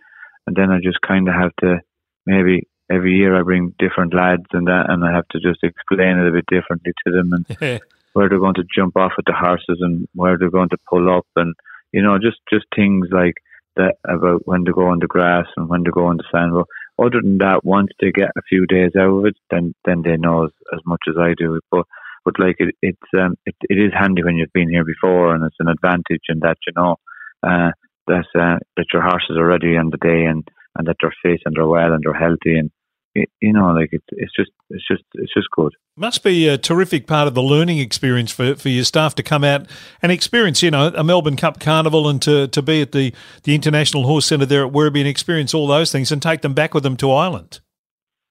and 0.48 0.56
then 0.56 0.72
I 0.72 0.80
just 0.82 1.02
kind 1.02 1.28
of 1.28 1.36
have 1.36 1.56
to 1.62 1.78
maybe 2.26 2.68
every 2.92 3.14
year 3.14 3.40
I 3.40 3.44
bring 3.44 3.76
different 3.78 4.14
lads 4.14 4.46
and 4.52 4.68
that 4.68 4.86
and 4.90 5.06
I 5.06 5.14
have 5.14 5.28
to 5.30 5.40
just 5.40 5.64
explain 5.64 6.18
it 6.18 6.28
a 6.28 6.32
bit 6.32 6.46
differently 6.48 6.94
to 7.06 7.14
them 7.14 7.34
and 7.34 7.82
where 8.14 8.28
they're 8.28 8.40
going 8.40 8.56
to 8.56 8.68
jump 8.76 8.98
off 8.98 9.14
at 9.18 9.26
the 9.26 9.34
horses 9.34 9.78
and 9.80 10.08
where 10.14 10.38
they're 10.38 10.50
going 10.50 10.70
to 10.70 10.78
pull 10.90 11.16
up 11.16 11.28
and 11.36 11.54
you 11.94 12.02
know 12.02 12.18
just 12.18 12.40
just 12.52 12.66
things 12.76 13.08
like 13.12 13.36
that 13.76 13.96
about 14.08 14.42
when 14.46 14.66
to 14.66 14.74
go 14.74 14.88
on 14.88 15.00
the 15.00 15.08
grass 15.08 15.46
and 15.58 15.70
when 15.70 15.84
to 15.84 15.92
go 15.92 16.06
on 16.06 16.18
the 16.18 16.24
sand. 16.32 16.54
Well, 16.54 16.68
other 17.00 17.22
than 17.22 17.38
that, 17.40 17.64
once 17.64 17.90
they 18.00 18.12
get 18.12 18.30
a 18.38 18.42
few 18.48 18.66
days 18.66 18.92
out 18.98 19.10
of 19.10 19.26
it, 19.26 19.36
then 19.50 19.74
then 19.86 20.02
they 20.04 20.18
know 20.18 20.46
as, 20.46 20.52
as 20.74 20.80
much 20.86 21.02
as 21.08 21.16
I 21.18 21.34
do. 21.38 21.60
But 21.72 21.86
but 22.26 22.40
like 22.40 22.58
it, 22.60 22.76
it's 22.82 23.10
um 23.18 23.36
it, 23.46 23.56
it 23.62 23.76
is 23.76 23.92
handy 23.98 24.24
when 24.24 24.36
you've 24.36 24.54
been 24.54 24.70
here 24.70 24.86
before, 24.86 25.34
and 25.34 25.44
it's 25.44 25.56
an 25.60 25.70
advantage 25.70 26.26
in 26.30 26.40
that 26.40 26.58
you 26.68 26.74
know 26.76 26.98
uh, 27.44 27.72
that 28.08 28.26
uh, 28.36 28.60
that 28.78 28.86
your 28.94 29.02
horses 29.02 29.38
are 29.38 29.48
ready 29.48 29.78
on 29.78 29.90
the 29.90 29.98
day 29.98 30.26
and 30.26 30.48
and 30.78 30.88
that 30.88 30.96
they're 31.02 31.14
fit 31.24 31.42
and 31.46 31.56
they're 31.56 31.68
well 31.68 31.94
and 31.94 32.04
they're 32.04 32.14
healthy 32.14 32.58
and 32.58 32.72
you 33.14 33.54
know, 33.54 33.74
like 33.74 33.90
it's 33.92 34.06
it's 34.12 34.32
just 34.36 34.52
it's 34.70 34.88
just 34.88 35.04
it's 35.16 35.34
just 35.34 35.50
good. 35.52 35.74
Must 35.98 36.24
be 36.24 36.48
a 36.48 36.58
terrific 36.58 37.08
part 37.08 37.28
of 37.28 37.34
the 37.34 37.44
learning 37.44 37.80
experience 37.80 38.32
for, 38.32 38.56
for 38.56 38.70
your 38.70 38.86
staff 38.86 39.14
to 39.16 39.24
come 39.24 39.44
out 39.44 39.68
and 40.02 40.12
experience, 40.12 40.64
you 40.64 40.72
know, 40.72 40.92
a 40.96 41.04
Melbourne 41.04 41.36
Cup 41.36 41.60
Carnival 41.60 42.08
and 42.08 42.22
to, 42.22 42.48
to 42.48 42.62
be 42.62 42.82
at 42.82 42.94
the, 42.94 43.14
the 43.44 43.54
International 43.54 44.04
Horse 44.04 44.26
Centre 44.26 44.46
there 44.46 44.66
at 44.66 44.72
Werribee 44.72 45.00
and 45.00 45.08
experience 45.08 45.54
all 45.54 45.68
those 45.68 45.92
things 45.92 46.12
and 46.12 46.22
take 46.22 46.42
them 46.42 46.54
back 46.54 46.74
with 46.74 46.84
them 46.84 46.96
to 46.98 47.12
Ireland. 47.12 47.60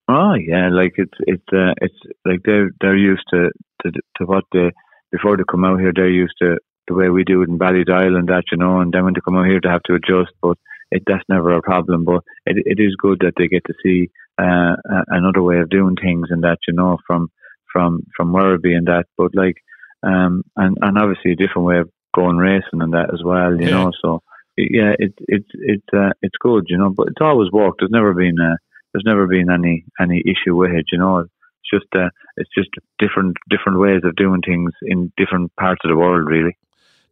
Oh 0.08 0.34
yeah, 0.34 0.70
like 0.70 0.94
it's 0.96 1.14
it's 1.20 1.44
uh, 1.52 1.74
it's 1.80 1.94
like 2.24 2.40
they're 2.44 2.70
they're 2.80 2.96
used 2.96 3.24
to, 3.30 3.50
to 3.82 3.92
to 4.16 4.24
what 4.24 4.44
they 4.52 4.72
before 5.12 5.36
they 5.36 5.44
come 5.48 5.64
out 5.64 5.78
here 5.78 5.92
they're 5.94 6.10
used 6.10 6.34
to 6.40 6.56
the 6.88 6.94
way 6.94 7.08
we 7.08 7.22
do 7.22 7.42
it 7.42 7.48
in 7.48 7.58
Ballydoyle 7.58 8.16
and 8.18 8.28
that 8.28 8.44
you 8.50 8.58
know, 8.58 8.80
and 8.80 8.92
then 8.92 9.04
when 9.04 9.14
they 9.14 9.20
come 9.24 9.36
out 9.36 9.46
here 9.46 9.60
they 9.62 9.68
have 9.68 9.84
to 9.84 9.94
adjust, 9.94 10.32
but 10.42 10.58
it 10.90 11.02
that's 11.06 11.24
never 11.28 11.56
a 11.56 11.62
problem. 11.62 12.04
But 12.04 12.22
it 12.46 12.56
it 12.66 12.82
is 12.82 12.96
good 12.98 13.20
that 13.20 13.34
they 13.36 13.48
get 13.48 13.64
to 13.66 13.74
see 13.82 14.10
uh, 14.38 14.76
another 15.08 15.42
way 15.42 15.58
of 15.58 15.70
doing 15.70 15.96
things 15.96 16.28
and 16.30 16.42
that 16.44 16.58
you 16.66 16.74
know 16.74 16.98
from 17.06 17.28
from 17.72 18.00
from 18.16 18.32
Werribee 18.32 18.76
and 18.76 18.86
that. 18.86 19.04
But 19.16 19.34
like 19.34 19.56
um 20.02 20.42
and 20.56 20.76
and 20.80 20.98
obviously 20.98 21.32
a 21.32 21.36
different 21.36 21.66
way 21.66 21.78
of 21.78 21.90
going 22.14 22.36
racing 22.36 22.80
and 22.80 22.92
that 22.92 23.12
as 23.12 23.22
well. 23.24 23.52
You 23.58 23.66
yeah. 23.66 23.70
know, 23.70 23.92
so 24.02 24.22
yeah, 24.56 24.92
it's 24.98 25.16
it's 25.28 25.48
it's 25.54 25.86
uh, 25.92 26.10
it's 26.22 26.36
good. 26.40 26.64
You 26.68 26.78
know, 26.78 26.90
but 26.90 27.08
it's 27.08 27.20
always 27.20 27.50
worked. 27.50 27.80
There's 27.80 27.90
never 27.90 28.14
been 28.14 28.38
uh, 28.40 28.56
there's 28.92 29.04
never 29.06 29.26
been 29.26 29.50
any 29.50 29.84
any 30.00 30.22
issue 30.24 30.56
with 30.56 30.72
it. 30.72 30.86
You 30.92 30.98
know, 30.98 31.18
it's 31.18 31.30
just 31.72 31.86
uh, 31.94 32.10
it's 32.36 32.50
just 32.56 32.70
different 32.98 33.36
different 33.48 33.78
ways 33.78 34.02
of 34.04 34.16
doing 34.16 34.40
things 34.44 34.72
in 34.82 35.12
different 35.16 35.54
parts 35.56 35.80
of 35.84 35.90
the 35.90 35.96
world, 35.96 36.28
really. 36.28 36.56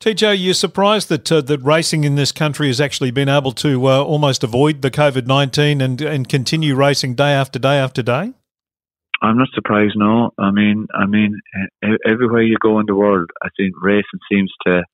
TJ, 0.00 0.36
you're 0.38 0.54
surprised 0.54 1.08
that 1.08 1.30
uh, 1.32 1.40
that 1.40 1.60
racing 1.60 2.04
in 2.04 2.14
this 2.14 2.30
country 2.30 2.68
has 2.68 2.80
actually 2.80 3.10
been 3.10 3.28
able 3.28 3.50
to 3.52 3.88
uh, 3.88 4.00
almost 4.00 4.44
avoid 4.44 4.80
the 4.80 4.92
COVID 4.92 5.26
nineteen 5.26 5.80
and 5.80 6.00
and 6.00 6.28
continue 6.28 6.76
racing 6.76 7.16
day 7.16 7.32
after 7.32 7.58
day 7.58 7.78
after 7.78 8.00
day. 8.00 8.32
I'm 9.20 9.38
not 9.38 9.48
surprised. 9.54 9.94
No, 9.96 10.30
I 10.38 10.52
mean, 10.52 10.86
I 10.94 11.06
mean, 11.06 11.40
everywhere 12.06 12.42
you 12.42 12.56
go 12.62 12.78
in 12.78 12.86
the 12.86 12.94
world, 12.94 13.28
I 13.42 13.48
think 13.56 13.74
racing 13.82 14.20
seems 14.30 14.52
to 14.66 14.84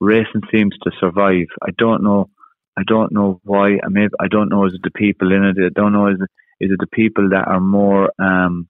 racing 0.00 0.42
seems 0.52 0.76
to 0.84 0.92
survive. 1.00 1.46
I 1.60 1.70
don't 1.76 2.04
know. 2.04 2.30
I 2.78 2.82
don't 2.86 3.10
know 3.10 3.40
why. 3.42 3.78
I 3.84 3.88
mean, 3.88 4.10
I 4.20 4.28
don't 4.28 4.48
know. 4.48 4.66
Is 4.66 4.74
it 4.74 4.82
the 4.84 4.92
people 4.92 5.32
in 5.32 5.42
it? 5.42 5.56
I 5.58 5.70
don't 5.74 5.92
know. 5.92 6.06
Is 6.06 6.20
it, 6.20 6.64
is 6.64 6.70
it 6.70 6.78
the 6.78 6.86
people 6.86 7.30
that 7.30 7.48
are 7.48 7.60
more? 7.60 8.12
Um, 8.20 8.68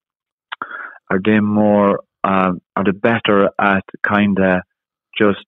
are 1.11 1.21
they 1.23 1.41
more? 1.41 2.01
Uh, 2.25 2.53
are 2.77 2.85
they 2.85 2.93
better 2.93 3.51
at 3.61 3.85
kind 4.03 4.39
of 4.39 4.63
just 5.19 5.45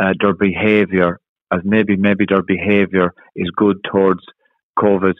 uh, 0.00 0.14
their 0.20 0.34
behaviour? 0.34 1.20
As 1.52 1.60
maybe 1.64 1.96
maybe 1.96 2.26
their 2.28 2.42
behaviour 2.42 3.12
is 3.34 3.50
good 3.56 3.78
towards 3.90 4.20
COVID. 4.78 5.14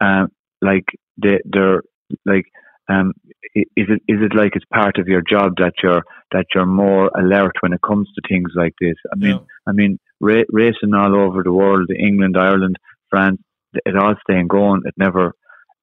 Um, 0.00 0.28
like 0.62 0.86
they, 1.22 1.38
they're 1.44 1.82
like 2.24 2.46
um, 2.90 3.12
is 3.54 3.64
it 3.76 4.02
is 4.08 4.20
it 4.22 4.34
like 4.34 4.56
it's 4.56 4.64
part 4.72 4.98
of 4.98 5.06
your 5.06 5.22
job 5.22 5.54
that 5.58 5.74
you're 5.82 6.02
that 6.32 6.46
you're 6.54 6.66
more 6.66 7.10
alert 7.16 7.56
when 7.60 7.72
it 7.72 7.80
comes 7.82 8.08
to 8.14 8.22
things 8.28 8.50
like 8.54 8.74
this? 8.80 8.96
I 9.12 9.16
mean, 9.16 9.36
yeah. 9.36 9.44
I 9.66 9.72
mean, 9.72 9.98
ra- 10.20 10.50
racing 10.50 10.94
all 10.94 11.14
over 11.14 11.42
the 11.42 11.52
world, 11.52 11.90
England, 11.90 12.36
Ireland, 12.36 12.76
France, 13.08 13.40
it 13.72 13.96
all 13.96 14.14
staying 14.22 14.48
going. 14.48 14.82
It 14.84 14.94
never, 14.96 15.34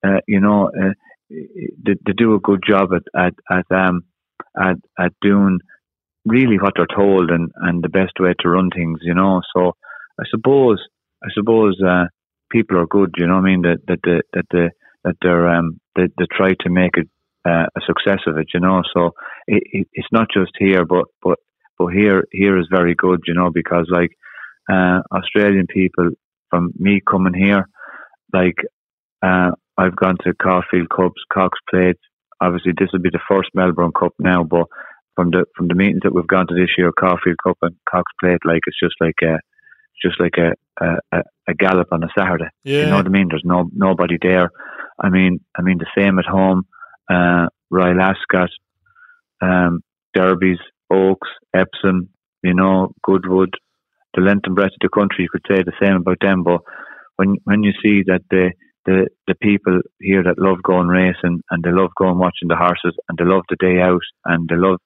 uh, 0.06 0.20
you 0.28 0.40
know, 0.40 0.70
uh, 0.70 0.94
they, 1.30 1.96
they, 2.06 2.14
do 2.16 2.36
a 2.36 2.40
good 2.40 2.64
job 2.68 2.90
at 2.94 3.04
at 3.16 3.34
at 3.50 3.66
um 3.72 4.04
at 4.60 4.78
at 5.00 5.14
doing 5.22 5.60
really 6.28 6.58
what 6.60 6.74
they're 6.76 6.96
told 6.96 7.32
and 7.32 7.52
and 7.56 7.84
the 7.84 7.90
best 7.90 8.14
way 8.20 8.34
to 8.40 8.50
run 8.50 8.70
things. 8.70 9.00
You 9.02 9.14
know, 9.14 9.42
so 9.56 9.76
I 10.20 10.24
suppose 10.30 10.80
I 11.24 11.28
suppose 11.34 11.80
uh, 11.82 12.06
people 12.52 12.78
are 12.78 12.88
good. 12.88 13.16
You 13.18 13.28
know, 13.28 13.36
I 13.36 13.42
mean 13.42 13.62
that 13.64 13.80
that 13.88 14.00
the 14.04 14.22
that 14.34 14.46
the 14.52 14.70
that 15.04 15.16
they're 15.22 15.48
um, 15.48 15.80
they, 15.96 16.08
they 16.18 16.26
try 16.32 16.54
to 16.62 16.70
make 16.70 16.98
it 16.98 17.10
uh, 17.46 17.66
a 17.76 17.82
success 17.86 18.20
of 18.28 18.38
it, 18.38 18.48
you 18.54 18.60
know. 18.60 18.82
So 18.94 19.12
it, 19.48 19.64
it, 19.72 19.88
it's 19.94 20.12
not 20.12 20.28
just 20.34 20.52
here, 20.60 20.86
but 20.86 21.06
but 21.24 21.40
but 21.78 21.88
here 21.88 22.26
here 22.32 22.58
is 22.60 22.68
very 22.70 22.96
good, 22.96 23.22
you 23.26 23.34
know, 23.34 23.50
because 23.54 23.88
like 23.90 24.12
uh, 24.72 25.00
Australian 25.12 25.68
people 25.68 26.10
from 26.50 26.72
me 26.78 27.02
coming 27.10 27.34
here, 27.34 27.70
like 28.34 28.58
uh, 29.22 29.52
I've 29.78 29.96
gone 29.96 30.18
to 30.24 30.34
Caulfield 30.34 30.90
Cups, 30.90 31.22
Cox 31.32 31.58
Plates. 31.70 32.02
Obviously, 32.42 32.74
this 32.78 32.90
will 32.94 33.02
be 33.02 33.10
the 33.10 33.20
first 33.30 33.50
Melbourne 33.54 33.92
Cup 33.98 34.14
now, 34.20 34.44
but 34.44 34.68
from 35.18 35.32
the 35.32 35.46
from 35.58 35.68
the 35.68 35.74
meetings 35.74 36.02
that 36.04 36.14
we've 36.14 36.28
gone 36.28 36.46
to 36.48 36.54
this 36.54 36.70
year, 36.78 36.92
Caulfield 36.98 37.38
Cup 37.44 37.58
and 37.64 37.76
Cox 37.90 38.06
Plate, 38.22 38.40
like 38.46 38.62
it's 38.68 38.80
just 38.80 38.96
like 39.02 39.16
a 39.24 39.40
just 40.02 40.20
like 40.20 40.36
a 40.38 40.54
a, 41.12 41.24
a 41.50 41.54
gallop 41.56 41.88
on 41.92 42.04
a 42.04 42.08
Saturday. 42.18 42.50
Yeah. 42.64 42.82
You 42.82 42.86
know 42.86 42.98
what 42.98 43.08
I 43.08 43.10
mean? 43.10 43.28
There's 43.30 43.42
no 43.44 43.68
nobody 43.74 44.18
there. 44.22 44.52
I 45.04 45.10
mean, 45.10 45.40
I 45.58 45.64
mean 45.64 45.80
the 45.80 45.88
same 45.98 46.20
at 46.20 46.26
home. 46.26 46.68
Uh, 47.12 47.48
Royal 47.72 48.00
Ascot, 48.00 48.50
um, 49.42 49.82
Derbies, 50.14 50.60
Oaks, 50.92 51.30
Epsom, 51.56 52.10
you 52.44 52.54
know, 52.54 52.94
Goodwood, 53.04 53.54
the 54.14 54.22
length 54.22 54.44
and 54.46 54.56
breadth 54.56 54.74
of 54.74 54.80
the 54.82 54.90
country. 54.90 55.24
You 55.24 55.30
could 55.32 55.46
say 55.50 55.64
the 55.64 55.74
same 55.82 55.96
about 55.96 56.20
them, 56.22 56.44
but 56.44 56.62
when 57.16 57.38
when 57.46 57.64
you 57.64 57.72
see 57.84 58.04
that 58.06 58.22
the 58.30 58.52
the 58.86 59.08
the 59.26 59.36
people 59.36 59.82
here 60.00 60.22
that 60.22 60.38
love 60.38 60.62
going 60.62 60.88
racing 60.88 61.42
and 61.50 61.64
they 61.64 61.72
love 61.72 61.90
going 61.98 62.20
watching 62.20 62.50
the 62.50 62.56
horses 62.56 62.96
and 63.10 63.18
they 63.18 63.26
love 63.26 63.44
the 63.50 63.58
day 63.60 63.82
out 63.82 64.06
and 64.26 64.48
they 64.48 64.56
love 64.56 64.80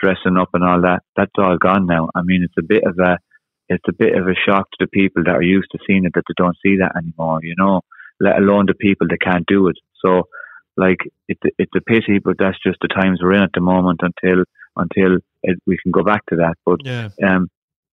dressing 0.00 0.36
up 0.36 0.50
and 0.54 0.64
all 0.64 0.82
that, 0.82 1.02
that's 1.16 1.32
all 1.38 1.56
gone 1.58 1.86
now. 1.86 2.10
I 2.14 2.22
mean, 2.22 2.42
it's 2.42 2.58
a 2.58 2.66
bit 2.66 2.84
of 2.84 2.98
a 2.98 3.18
it's 3.68 3.84
a 3.88 3.92
bit 3.92 4.16
of 4.16 4.28
a 4.28 4.34
shock 4.34 4.70
to 4.70 4.76
the 4.80 4.86
people 4.86 5.24
that 5.24 5.34
are 5.34 5.42
used 5.42 5.68
to 5.72 5.78
seeing 5.86 6.04
it 6.04 6.12
that 6.14 6.22
they 6.28 6.34
don't 6.36 6.56
see 6.64 6.76
that 6.76 6.96
anymore. 6.96 7.40
You 7.42 7.54
know, 7.58 7.80
let 8.20 8.38
alone 8.38 8.66
the 8.66 8.74
people 8.74 9.08
that 9.08 9.20
can't 9.20 9.46
do 9.46 9.68
it. 9.68 9.76
So, 10.04 10.28
like, 10.76 10.98
it, 11.28 11.38
it's 11.58 11.72
a 11.76 11.80
pity, 11.80 12.18
but 12.18 12.36
that's 12.38 12.58
just 12.64 12.78
the 12.80 12.88
times 12.88 13.20
we're 13.22 13.32
in 13.32 13.42
at 13.42 13.50
the 13.54 13.60
moment 13.60 14.00
until 14.02 14.44
until 14.76 15.18
it, 15.42 15.58
we 15.66 15.78
can 15.82 15.90
go 15.90 16.02
back 16.02 16.24
to 16.26 16.36
that. 16.36 16.54
But 16.64 16.80
yeah. 16.84 17.08
um, 17.26 17.48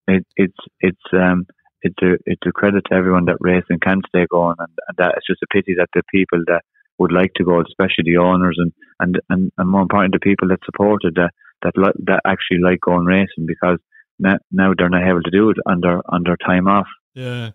it, 0.08 0.26
it's 0.36 0.58
it's 0.80 1.14
um, 1.14 1.48
it's 1.82 2.02
a 2.02 2.18
it's 2.26 2.46
a 2.46 2.52
credit 2.52 2.86
to 2.90 2.96
everyone 2.96 3.26
that 3.26 3.38
racing 3.40 3.80
can 3.82 4.02
stay 4.08 4.26
going, 4.30 4.56
and, 4.60 4.70
and 4.88 4.98
that 4.98 5.16
it's 5.18 5.28
just 5.28 5.44
a 5.44 5.48
pity 5.54 5.76
that 5.78 5.90
the 5.94 6.04
people 6.12 6.44
that 6.48 6.62
would 7.00 7.12
like 7.12 7.34
to 7.36 7.44
go, 7.44 7.62
especially 7.62 8.04
the 8.06 8.18
owners 8.18 8.58
and 8.60 8.72
and 9.00 9.20
and, 9.30 9.52
and 9.58 9.70
more 9.70 9.82
important, 9.82 10.14
the 10.14 10.20
people 10.20 10.48
that 10.50 10.60
supported 10.66 11.16
that 11.16 11.32
that 11.64 11.94
that 12.06 12.22
actually 12.26 12.60
like 12.60 12.80
going 12.82 13.06
racing 13.06 13.46
because 13.46 13.80
now, 14.20 14.38
now 14.52 14.74
they're 14.78 14.90
not 14.90 15.08
able 15.08 15.22
to 15.22 15.32
do 15.32 15.50
it 15.50 15.58
under 15.66 16.02
under 16.12 16.38
time 16.38 16.68
off. 16.68 16.88
Yeah. 17.14 17.52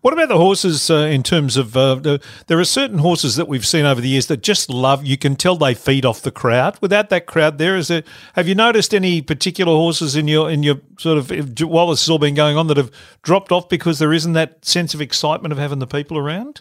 What 0.00 0.12
about 0.12 0.28
the 0.28 0.36
horses 0.36 0.90
uh, 0.90 1.08
in 1.10 1.22
terms 1.22 1.56
of 1.56 1.76
uh, 1.76 1.96
the, 1.96 2.22
there 2.46 2.58
are 2.58 2.64
certain 2.64 2.98
horses 2.98 3.36
that 3.36 3.48
we've 3.48 3.66
seen 3.66 3.84
over 3.84 4.00
the 4.00 4.08
years 4.08 4.26
that 4.26 4.42
just 4.42 4.70
love 4.70 5.04
you 5.04 5.16
can 5.16 5.34
tell 5.34 5.56
they 5.56 5.74
feed 5.74 6.04
off 6.04 6.22
the 6.22 6.30
crowd. 6.30 6.78
Without 6.80 7.10
that 7.10 7.26
crowd 7.26 7.58
there 7.58 7.76
is 7.76 7.90
it 7.90 8.06
have 8.34 8.48
you 8.48 8.54
noticed 8.54 8.94
any 8.94 9.22
particular 9.22 9.72
horses 9.72 10.14
in 10.16 10.28
your 10.28 10.50
in 10.50 10.62
your 10.62 10.80
sort 10.98 11.18
of 11.18 11.30
while 11.62 11.88
this 11.88 12.02
has 12.02 12.10
all 12.10 12.18
been 12.18 12.34
going 12.34 12.56
on 12.56 12.68
that 12.68 12.76
have 12.76 12.92
dropped 13.22 13.52
off 13.52 13.68
because 13.68 13.98
there 13.98 14.12
isn't 14.12 14.34
that 14.34 14.64
sense 14.64 14.94
of 14.94 15.00
excitement 15.00 15.52
of 15.52 15.58
having 15.58 15.78
the 15.78 15.86
people 15.86 16.16
around? 16.16 16.60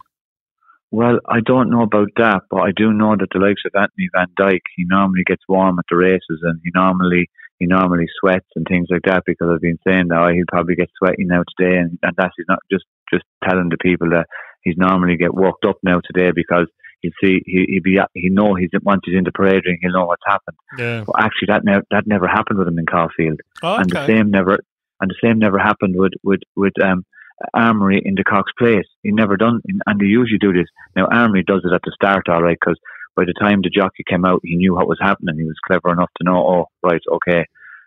Well, 0.91 1.19
I 1.27 1.41
don't 1.45 1.69
know 1.69 1.81
about 1.81 2.09
that, 2.15 2.43
but 2.49 2.61
I 2.61 2.71
do 2.75 2.93
know 2.93 3.15
that 3.17 3.27
the 3.33 3.39
likes 3.39 3.63
of 3.65 3.73
Anthony 3.75 4.07
Van 4.15 4.27
Dyke, 4.37 4.63
he 4.75 4.85
normally 4.85 5.23
gets 5.25 5.43
warm 5.47 5.79
at 5.79 5.85
the 5.89 5.97
races 5.97 6.39
and 6.43 6.61
he 6.63 6.71
normally 6.73 7.29
he 7.59 7.65
normally 7.65 8.05
sweats 8.19 8.47
and 8.55 8.65
things 8.67 8.87
like 8.89 9.01
that 9.05 9.23
because 9.25 9.49
I've 9.51 9.61
been 9.61 9.79
saying 9.85 10.09
that 10.09 10.19
oh, 10.19 10.31
he'll 10.31 10.45
probably 10.47 10.75
get 10.75 10.89
sweaty 10.97 11.25
now 11.25 11.43
today, 11.57 11.77
and, 11.77 11.97
and 12.03 12.13
that's 12.17 12.33
he's 12.37 12.45
not 12.47 12.59
just 12.71 12.85
just 13.11 13.25
telling 13.43 13.69
the 13.69 13.77
people 13.81 14.09
that 14.11 14.27
he's 14.61 14.77
normally 14.77 15.17
get 15.17 15.33
worked 15.33 15.65
up 15.65 15.77
now 15.83 15.99
today 15.99 16.31
because 16.33 16.67
he'll 17.01 17.11
see 17.21 17.41
he 17.45 17.65
he 17.67 17.79
be 17.79 17.99
he 18.13 18.29
know 18.29 18.53
he's 18.53 18.69
once 18.83 19.01
he's 19.05 19.17
in 19.17 19.23
the 19.23 19.31
parade 19.31 19.63
ring 19.65 19.79
he'll 19.81 19.91
know 19.91 20.05
what's 20.05 20.21
happened. 20.25 20.57
Yeah. 20.77 21.03
But 21.05 21.15
actually, 21.19 21.47
that 21.47 21.65
never 21.65 21.83
that 21.91 22.05
never 22.05 22.27
happened 22.27 22.59
with 22.59 22.67
him 22.67 22.79
in 22.79 22.85
Caulfield, 22.85 23.39
oh, 23.63 23.73
okay. 23.73 23.81
and 23.81 23.89
the 23.89 24.05
same 24.05 24.31
never 24.31 24.59
and 25.01 25.09
the 25.09 25.15
same 25.21 25.39
never 25.39 25.57
happened 25.57 25.95
with 25.97 26.13
with 26.23 26.41
with 26.55 26.73
um. 26.81 27.05
Armory 27.53 28.01
in 28.03 28.15
the 28.15 28.23
Cox 28.23 28.51
Plate. 28.57 28.85
He 29.03 29.11
never 29.11 29.37
done, 29.37 29.61
and 29.85 29.99
they 29.99 30.05
usually 30.05 30.39
do 30.39 30.53
this. 30.53 30.67
Now, 30.95 31.07
Armory 31.11 31.43
does 31.43 31.61
it 31.63 31.73
at 31.73 31.81
the 31.83 31.91
start, 31.93 32.29
all 32.29 32.41
right, 32.41 32.57
because 32.59 32.79
by 33.15 33.25
the 33.25 33.33
time 33.39 33.61
the 33.61 33.69
jockey 33.69 34.03
came 34.07 34.25
out, 34.25 34.41
he 34.43 34.55
knew 34.55 34.75
what 34.75 34.87
was 34.87 34.99
happening. 35.01 35.37
He 35.37 35.43
was 35.43 35.57
clever 35.65 35.91
enough 35.91 36.11
to 36.17 36.23
know, 36.23 36.37
oh, 36.37 36.65
right, 36.83 37.01
okay, 37.11 37.45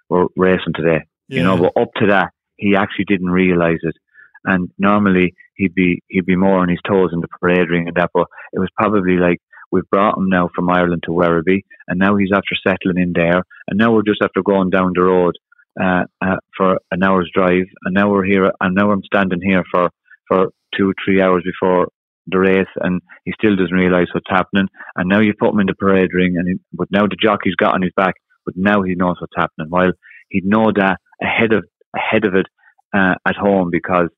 we're 0.09 0.27
racing 0.37 0.75
today. 0.75 1.07
Yeah. 1.29 1.39
You 1.39 1.43
know, 1.45 1.57
but 1.57 1.81
up 1.81 1.91
to 1.97 2.09
that, 2.09 2.31
he 2.57 2.77
actually 2.77 3.07
didn't 3.07 3.31
realise 3.31 3.79
it. 3.83 3.97
And 4.45 4.71
normally 4.79 5.35
he'd 5.55 5.75
be 5.75 6.03
he'd 6.09 6.27
be 6.27 6.37
more 6.37 6.59
on 6.59 6.69
his 6.69 6.81
toes 6.87 7.11
in 7.13 7.21
the 7.21 7.29
parade 7.29 7.69
ring 7.69 7.89
and 7.89 7.97
that, 7.97 8.11
but 8.15 8.27
it 8.53 8.59
was 8.59 8.71
probably 8.77 9.19
like 9.19 9.39
we've 9.71 9.89
brought 9.91 10.17
him 10.17 10.29
now 10.29 10.49
from 10.55 10.71
Ireland 10.71 11.03
to 11.05 11.13
Werribee, 11.13 11.65
and 11.89 11.99
now 11.99 12.17
he's 12.17 12.33
after 12.35 12.57
settling 12.67 13.01
in 13.01 13.13
there, 13.15 13.45
and 13.69 13.79
now 13.79 13.93
we're 13.93 14.03
just 14.03 14.23
after 14.23 14.43
going 14.43 14.71
down 14.71 14.93
the 14.95 15.03
road 15.03 15.37
uh, 15.81 16.05
uh, 16.21 16.37
for 16.57 16.79
an 16.91 17.03
hour's 17.03 17.31
drive, 17.35 17.67
and 17.85 17.95
now 17.95 18.11
we're 18.11 18.25
here, 18.25 18.51
and 18.61 18.75
now 18.75 18.91
I'm 18.91 19.05
standing 19.05 19.41
here 19.43 19.65
for 19.71 19.91
for 20.29 20.49
two 20.77 20.93
three 21.05 21.21
hours 21.21 21.43
before 21.45 21.89
the 22.27 22.39
race, 22.39 22.69
and 22.77 23.01
he 23.25 23.33
still 23.33 23.57
doesn't 23.57 23.77
realise 23.77 24.09
what's 24.13 24.31
happening. 24.31 24.69
And 24.97 25.09
now 25.09 25.21
you 25.21 25.35
put 25.39 25.53
him 25.53 25.61
in 25.61 25.67
the 25.67 25.75
parade 25.75 26.11
ring, 26.13 26.37
and 26.37 26.49
he, 26.49 26.55
but 26.73 26.89
now 26.91 27.03
the 27.03 27.17
jockey's 27.21 27.57
got 27.57 27.75
on 27.75 27.83
his 27.83 27.93
back, 27.97 28.15
but 28.45 28.55
now 28.57 28.83
he 28.83 28.95
knows 28.95 29.17
what's 29.21 29.37
happening. 29.37 29.69
While 29.69 29.93
he'd 30.31 30.47
know 30.47 30.73
that 30.75 30.99
ahead 31.23 31.53
of 31.53 31.65
ahead 31.95 32.25
of 32.25 32.35
it 32.35 32.47
uh, 32.95 33.15
at 33.27 33.37
home 33.37 33.71
because 33.71 34.09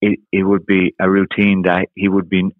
it, 0.00 0.18
it 0.32 0.42
would 0.42 0.66
be 0.66 0.94
a 1.00 1.10
routine 1.10 1.62
that 1.64 1.86
he 1.94 2.08
would 2.08 2.28
be 2.28 2.50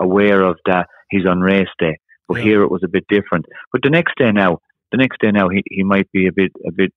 aware 0.00 0.42
of 0.42 0.56
that 0.66 0.86
he's 1.10 1.26
on 1.26 1.40
race 1.40 1.68
day. 1.78 1.98
But 2.28 2.38
yeah. 2.38 2.44
here 2.44 2.62
it 2.62 2.70
was 2.70 2.82
a 2.84 2.88
bit 2.88 3.04
different. 3.08 3.46
But 3.72 3.82
the 3.82 3.90
next 3.90 4.14
day 4.16 4.32
now, 4.32 4.58
the 4.90 4.98
next 4.98 5.20
day 5.20 5.30
now, 5.30 5.48
he, 5.48 5.62
he 5.70 5.82
might 5.82 6.10
be 6.12 6.26
a 6.26 6.32
bit 6.32 6.52
a 6.66 6.72
bit. 6.72 6.92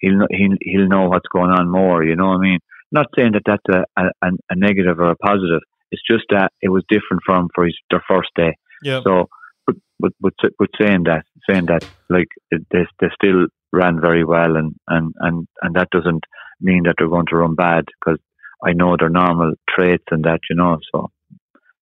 He'll 0.00 0.26
he'll 0.30 0.56
he'll 0.60 0.88
know 0.88 1.08
what's 1.08 1.28
going 1.32 1.50
on 1.50 1.70
more. 1.70 2.04
You 2.04 2.16
know 2.16 2.28
what 2.28 2.38
I 2.38 2.40
mean? 2.40 2.58
Not 2.90 3.06
saying 3.16 3.32
that 3.32 3.42
that's 3.44 3.62
a, 3.70 4.02
a, 4.02 4.28
a 4.50 4.56
negative 4.56 4.98
or 4.98 5.10
a 5.10 5.16
positive. 5.16 5.60
It's 5.90 6.02
just 6.08 6.24
that 6.30 6.52
it 6.60 6.68
was 6.68 6.84
different 6.88 7.22
from 7.24 7.48
for 7.54 7.64
his 7.64 7.76
their 7.90 8.02
first 8.08 8.30
day. 8.36 8.56
Yeah. 8.82 9.00
So, 9.02 9.28
but 9.66 9.76
but 10.00 10.12
but, 10.20 10.34
but 10.58 10.68
saying 10.80 11.04
that 11.04 11.24
saying 11.48 11.66
that 11.66 11.84
like 12.08 12.28
they 12.50 12.86
they 13.00 13.08
still 13.14 13.46
ran 13.72 14.00
very 14.00 14.24
well, 14.24 14.56
and 14.56 14.74
and 14.86 15.14
and 15.18 15.48
and 15.62 15.74
that 15.74 15.90
doesn't 15.90 16.24
mean 16.60 16.84
that 16.84 16.94
they're 16.98 17.08
going 17.08 17.26
to 17.26 17.36
run 17.36 17.54
bad 17.54 17.84
because 18.00 18.20
I 18.64 18.72
know 18.72 18.96
their 18.98 19.08
normal 19.08 19.54
traits 19.68 20.04
and 20.10 20.24
that 20.24 20.40
you 20.50 20.56
know 20.56 20.78
so. 20.92 21.10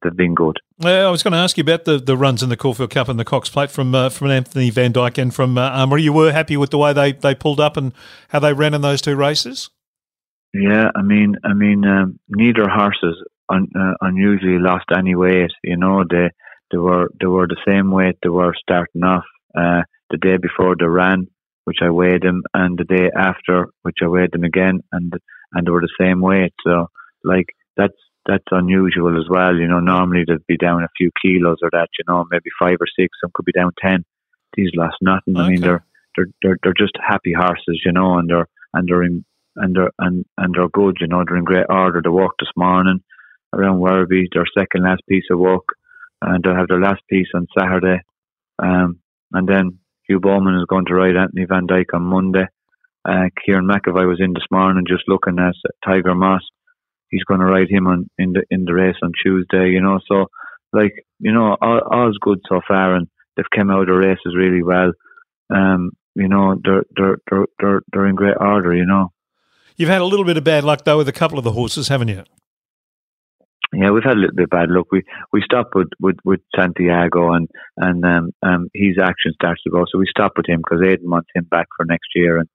They've 0.03 0.17
been 0.17 0.35
good. 0.35 0.59
I 0.85 1.09
was 1.09 1.23
going 1.23 1.33
to 1.33 1.39
ask 1.39 1.57
you 1.57 1.63
about 1.63 1.85
the, 1.85 1.99
the 1.99 2.17
runs 2.17 2.43
in 2.43 2.49
the 2.49 2.57
Caulfield 2.57 2.91
Cup 2.91 3.09
and 3.09 3.19
the 3.19 3.25
Cox 3.25 3.49
Plate 3.49 3.71
from 3.71 3.95
uh, 3.95 4.11
from 4.11 4.31
Anthony 4.31 4.71
Van 4.71 4.93
Dyke 4.93 5.19
and 5.19 5.35
from 5.35 5.57
uh, 5.57 5.71
Armory. 5.71 6.03
You 6.03 6.13
were 6.13 6.33
happy 6.33 6.57
with 6.57 6.71
the 6.71 6.79
way 6.79 6.93
they, 6.93 7.13
they 7.13 7.35
pulled 7.35 7.61
up 7.61 7.77
and 7.77 7.93
how 8.29 8.39
they 8.41 8.53
ran 8.53 8.75
in 8.75 8.83
those 8.83 9.01
two 9.01 9.17
races. 9.17 9.71
Yeah, 10.53 10.91
I 10.95 11.03
mean, 11.03 11.37
I 11.45 11.55
mean, 11.55 11.85
um, 11.87 12.19
neither 12.29 12.69
horses 12.69 13.17
un, 13.49 13.69
uh, 13.79 13.95
unusually 14.01 14.59
lost 14.59 14.87
any 14.97 15.15
weight. 15.15 15.51
You 15.63 15.77
know, 15.77 16.05
they 16.09 16.31
they 16.71 16.79
were 16.79 17.09
they 17.21 17.27
were 17.27 17.47
the 17.47 17.61
same 17.67 17.91
weight 17.91 18.17
they 18.23 18.29
were 18.29 18.55
starting 18.61 19.03
off 19.03 19.25
uh, 19.57 19.83
the 20.11 20.19
day 20.19 20.37
before 20.37 20.77
they 20.79 20.87
ran, 20.87 21.27
which 21.65 21.79
I 21.83 21.91
weighed 21.91 22.23
them, 22.23 22.43
and 22.55 22.79
the 22.79 22.85
day 22.85 23.11
after, 23.17 23.69
which 23.83 23.99
I 24.03 24.09
weighed 24.09 24.33
them 24.33 24.45
again, 24.45 24.81
and 24.93 25.13
and 25.53 25.67
they 25.67 25.71
were 25.71 25.81
the 25.81 25.99
same 25.99 26.21
weight. 26.21 26.53
So 26.65 26.87
like 27.25 27.47
that's 27.77 27.95
that's 28.27 28.45
unusual 28.51 29.17
as 29.17 29.29
well. 29.29 29.55
You 29.57 29.69
know, 29.69 29.81
normally 29.81 30.25
they'd 30.27 30.47
be 30.47 30.57
down 30.57 30.83
a 30.83 30.89
few 30.97 31.11
kilos 31.23 31.59
or 31.63 31.71
that. 31.73 31.89
You 31.99 32.05
know, 32.09 32.25
maybe 32.31 32.51
five 32.59 32.77
or 32.81 32.87
six. 32.99 33.17
Some 33.21 33.31
could 33.35 33.45
be 33.45 33.53
down 33.53 33.73
ten. 33.81 34.05
These 34.57 34.71
last 34.77 34.97
nothing. 35.01 35.37
Okay. 35.37 35.47
I 35.47 35.49
mean, 35.49 35.61
they're 35.61 35.85
they're 36.17 36.27
they're 36.43 36.59
they're 36.63 36.75
just 36.79 36.97
happy 37.07 37.33
horses. 37.33 37.83
You 37.85 37.93
know, 37.93 38.19
and 38.19 38.29
they're 38.29 38.49
and 38.75 38.89
they're 38.89 39.03
in 39.03 39.25
and 39.57 39.75
they're 39.75 39.91
and 39.99 40.25
and 40.39 40.55
they're 40.55 40.69
good. 40.69 40.99
You 41.01 41.09
know, 41.09 41.25
they're 41.27 41.37
in 41.37 41.45
great 41.45 41.67
order. 41.69 42.01
They 42.03 42.11
walk 42.11 42.35
this 42.39 42.51
morning 42.57 43.01
around 43.53 43.81
Werribee. 43.81 44.29
Their 44.33 44.47
second 44.57 44.85
last 44.85 45.03
piece 45.09 45.25
of 45.31 45.39
work, 45.39 45.65
and 46.23 46.43
they'll 46.43 46.57
have 46.57 46.69
their 46.69 46.81
last 46.81 47.03
piece 47.09 47.29
on 47.35 47.47
Saturday. 47.59 48.01
Um, 48.59 49.01
and 49.33 49.49
then 49.49 49.79
Hugh 50.09 50.21
Bowman 50.21 50.55
is 50.55 50.67
going 50.69 50.87
to 50.87 50.95
ride 50.95 51.17
Anthony 51.17 51.47
Van 51.49 51.67
Dyke 51.67 51.95
on 51.95 52.03
Monday. 52.03 52.47
Uh, 53.07 53.29
Kerrin 53.47 53.69
McEvoy 53.71 54.09
was 54.09 54.21
in 54.21 54.33
this 54.33 54.47
morning 54.51 54.85
just 54.89 55.05
looking 55.07 55.39
at 55.39 55.55
Tiger 55.85 56.15
Moth. 56.15 56.41
He's 57.17 57.25
going 57.25 57.41
to 57.41 57.47
ride 57.47 57.71
him 57.71 57.87
on 57.87 58.11
in 58.19 58.33
the 58.33 58.43
in 58.51 58.67
the 58.67 58.75
race 58.75 58.97
on 59.03 59.13
Tuesday. 59.25 59.71
You 59.71 59.81
know, 59.81 60.01
so 60.07 60.27
like 60.75 60.93
you 61.19 61.33
know, 61.33 61.57
all, 61.63 61.81
all's 61.91 62.19
good 62.21 62.41
so 62.47 62.61
far, 62.69 62.95
and 62.95 63.09
they've 63.37 63.47
come 63.55 63.71
out 63.71 63.81
of 63.81 63.87
the 63.87 63.95
races 63.95 64.37
really 64.37 64.63
well. 64.63 64.93
Um, 65.49 65.93
you 66.15 66.29
know, 66.29 66.61
they're 66.63 66.85
they're 66.95 67.17
they're 67.31 67.47
they're, 67.59 67.81
they're 67.91 68.07
in 68.07 68.17
great 68.17 68.37
order. 68.39 68.75
You 68.75 68.85
know. 68.85 69.13
You've 69.77 69.89
had 69.89 70.03
a 70.03 70.05
little 70.05 70.27
bit 70.27 70.37
of 70.37 70.45
bad 70.45 70.65
luck 70.65 70.85
though 70.85 70.99
with 70.99 71.09
a 71.09 71.13
couple 71.13 71.39
of 71.39 71.45
the 71.45 71.53
horses, 71.53 71.89
haven't 71.89 72.09
you? 72.09 72.25
Yeah, 73.73 73.91
we've 73.91 74.05
had 74.05 74.17
a 74.17 74.21
little 74.21 74.37
bit 74.37 74.45
of 74.45 74.51
bad 74.51 74.71
luck. 74.71 74.87
We 74.93 75.03
we 75.33 75.43
stopped 75.43 75.75
with, 75.75 75.89
with, 75.99 76.17
with 76.25 76.41
Santiago 76.55 77.33
and 77.33 77.49
and 77.77 78.05
um, 78.05 78.31
um, 78.43 78.69
his 78.75 78.97
action 79.03 79.33
starts 79.35 79.63
to 79.63 79.71
go, 79.71 79.85
so 79.91 79.99
we 79.99 80.07
stopped 80.09 80.37
with 80.37 80.49
him 80.49 80.59
because 80.59 80.85
Aidan 80.85 81.11
wants 81.11 81.29
him 81.35 81.45
back 81.51 81.67
for 81.77 81.85
next 81.85 82.09
year, 82.15 82.39
and 82.39 82.49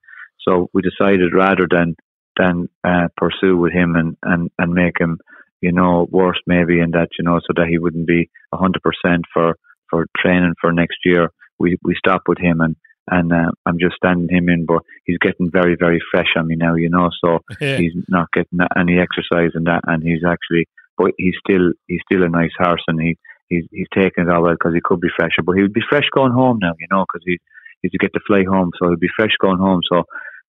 so 0.48 0.70
we 0.74 0.82
decided 0.82 1.34
rather 1.34 1.68
than 1.70 1.96
than 2.41 2.69
uh, 2.83 3.07
pursue 3.17 3.57
with 3.57 3.74
him 3.74 3.95
and, 3.95 4.17
and, 4.24 4.50
and 4.57 4.74
make 4.74 5.00
him, 5.00 5.19
you 5.62 5.71
know, 5.71 6.07
worse 6.10 6.39
maybe, 6.48 6.79
and 6.79 6.93
that 6.93 7.10
you 7.17 7.24
know, 7.24 7.39
so 7.39 7.53
that 7.55 7.67
he 7.69 7.77
wouldn't 7.77 8.07
be 8.07 8.29
hundred 8.53 8.81
percent 8.81 9.24
for 9.33 9.55
for 9.89 10.07
training 10.17 10.55
for 10.60 10.71
next 10.71 10.98
year. 11.05 11.29
We 11.60 11.77
we 11.83 11.95
stop 11.95 12.24
with 12.27 12.39
him 12.39 12.62
and 12.62 12.75
and 13.10 13.33
uh, 13.33 13.51
I'm 13.65 13.79
just 13.79 13.95
standing 13.95 14.29
him 14.29 14.50
in, 14.50 14.65
but 14.65 14.83
he's 15.05 15.17
getting 15.17 15.50
very, 15.51 15.75
very 15.79 16.00
fresh 16.12 16.33
on 16.38 16.48
me 16.48 16.55
now, 16.55 16.75
you 16.75 16.89
know. 16.89 17.10
So 17.24 17.39
yeah. 17.62 17.77
he's 17.77 17.93
not 18.07 18.31
getting 18.31 18.60
any 18.77 19.00
exercise 19.00 19.51
and 19.53 19.65
that, 19.67 19.81
and 19.88 20.03
he's 20.03 20.24
actually, 20.25 20.67
but 20.98 21.12
he's 21.17 21.36
still, 21.39 21.74
he's 21.88 22.01
still 22.10 22.24
a 22.24 22.29
nice 22.29 22.51
horse, 22.57 22.83
and 22.88 23.01
he, 23.01 23.17
he's, 23.50 23.65
he's 23.71 23.88
taking 23.93 24.25
it 24.25 24.29
all 24.29 24.43
well 24.43 24.53
because 24.53 24.74
he 24.74 24.81
could 24.83 25.01
be 25.01 25.10
fresher, 25.15 25.41
but 25.43 25.55
he 25.55 25.62
would 25.62 25.74
be 25.74 25.89
fresh 25.89 26.07
going 26.15 26.31
home 26.31 26.60
now, 26.62 26.74
you 26.79 26.88
know, 26.91 27.05
because 27.12 27.24
he, 27.25 27.39
he's 27.81 27.91
to 27.91 27.98
get 27.98 28.13
to 28.13 28.19
fly 28.27 28.43
home, 28.48 28.71
so 28.77 28.88
he'll 28.88 28.98
be 28.98 29.15
fresh 29.15 29.36
going 29.41 29.60
home. 29.60 29.81
So 29.91 30.03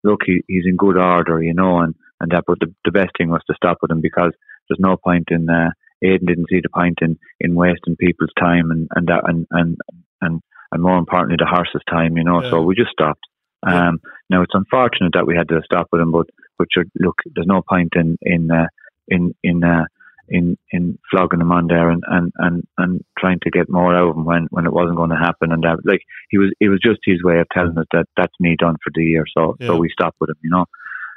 look, 0.04 0.22
he, 0.26 0.42
he's 0.48 0.66
in 0.66 0.76
good 0.76 0.98
order, 0.98 1.42
you 1.42 1.54
know, 1.54 1.80
and 1.80 1.96
and 2.20 2.32
that. 2.32 2.44
But 2.48 2.60
the, 2.60 2.74
the 2.86 2.92
best 2.92 3.12
thing 3.18 3.30
was 3.30 3.42
to 3.48 3.56
stop 3.56 3.78
with 3.82 3.92
him 3.92 4.02
because 4.02 4.32
there's 4.68 4.80
no 4.80 4.98
point 4.98 5.28
in. 5.32 5.50
Uh, 5.50 5.70
Aidan 6.04 6.26
didn't 6.26 6.50
see 6.50 6.62
the 6.62 6.70
point 6.70 6.98
in, 7.02 7.18
in 7.40 7.54
wasting 7.54 7.96
people's 7.96 8.34
time 8.40 8.72
and, 8.72 8.88
and 8.96 9.08
that 9.08 9.22
and, 9.26 9.46
and 9.52 9.78
and 10.22 10.42
and 10.72 10.82
more 10.82 10.98
importantly 10.98 11.38
the 11.38 11.46
horse's 11.46 11.84
time, 11.90 12.18
you 12.18 12.24
know. 12.24 12.42
Yeah. 12.42 12.50
So 12.50 12.62
we 12.62 12.76
just 12.76 12.92
stopped. 12.92 13.24
Um, 13.64 14.00
yeah. 14.04 14.38
Now 14.38 14.42
it's 14.42 14.56
unfortunate 14.56 15.14
that 15.14 15.28
we 15.28 15.36
had 15.36 15.50
to 15.50 15.62
stop 15.64 15.90
with 15.92 16.02
him, 16.02 16.12
but 16.12 16.28
but 16.58 16.68
look, 17.00 17.18
there's 17.36 17.48
no 17.48 17.62
point 17.62 17.94
in 17.96 18.18
in 18.22 18.50
uh, 18.50 18.68
in 19.08 19.36
in 19.44 19.64
uh, 19.64 19.86
in 20.30 20.58
in 20.72 20.98
flogging 21.10 21.42
him 21.42 21.52
on 21.52 21.68
there 21.68 21.90
and, 21.90 22.04
and, 22.08 22.32
and, 22.38 22.64
and 22.78 23.02
trying 23.20 23.40
to 23.44 23.50
get 23.50 23.70
more 23.70 23.96
out 23.96 24.10
of 24.10 24.16
him 24.16 24.26
when, 24.26 24.48
when 24.50 24.66
it 24.66 24.74
wasn't 24.74 24.98
going 24.98 25.10
to 25.10 25.16
happen. 25.16 25.52
And 25.52 25.64
that 25.64 25.80
like 25.86 26.02
he 26.30 26.38
was 26.38 26.52
it 26.60 26.70
was 26.70 26.80
just 26.84 27.00
his 27.04 27.24
way 27.24 27.40
of 27.40 27.48
telling 27.54 27.78
us 27.78 27.86
that 27.92 28.06
that's 28.18 28.34
me 28.40 28.56
done 28.58 28.76
for 28.84 28.92
the 28.94 29.04
year 29.04 29.26
so 29.36 29.56
yeah. 29.60 29.68
so 29.68 29.78
we 29.78 29.90
stopped 29.92 30.18
with 30.20 30.30
him 30.30 30.38
you 30.44 30.50
know? 30.50 30.66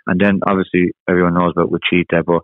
And 0.06 0.20
then 0.20 0.40
obviously 0.46 0.92
everyone 1.08 1.34
knows 1.34 1.52
about 1.56 1.70
Wichita 1.70 2.23
but 2.26 2.42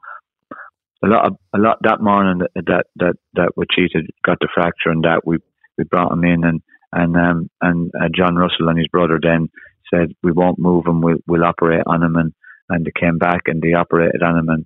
a 1.02 1.06
lot 1.06 1.26
of 1.26 1.36
a 1.54 1.58
lot 1.58 1.78
that 1.82 2.00
morning 2.00 2.40
that 2.54 2.64
that 2.66 2.84
that, 2.96 3.14
that 3.34 3.52
Wichita 3.56 4.00
got 4.24 4.38
the 4.40 4.48
fracture 4.54 4.90
and 4.90 5.04
that 5.04 5.22
we 5.24 5.38
we 5.78 5.84
brought 5.84 6.12
him 6.12 6.24
in 6.24 6.44
and 6.44 6.60
and 6.92 7.16
um 7.16 7.50
and 7.60 7.90
uh, 8.00 8.08
John 8.14 8.36
Russell 8.36 8.68
and 8.68 8.78
his 8.78 8.88
brother 8.88 9.18
then 9.20 9.48
said 9.92 10.12
we 10.22 10.32
won't 10.32 10.58
move 10.58 10.86
him. 10.86 11.00
We'll 11.00 11.18
we'll 11.26 11.44
operate 11.44 11.82
on 11.86 12.02
him 12.02 12.16
and 12.16 12.32
and 12.68 12.84
they 12.84 12.92
came 12.98 13.18
back 13.18 13.42
and 13.46 13.60
they 13.60 13.72
operated 13.72 14.22
on 14.22 14.38
him 14.38 14.48
and 14.48 14.64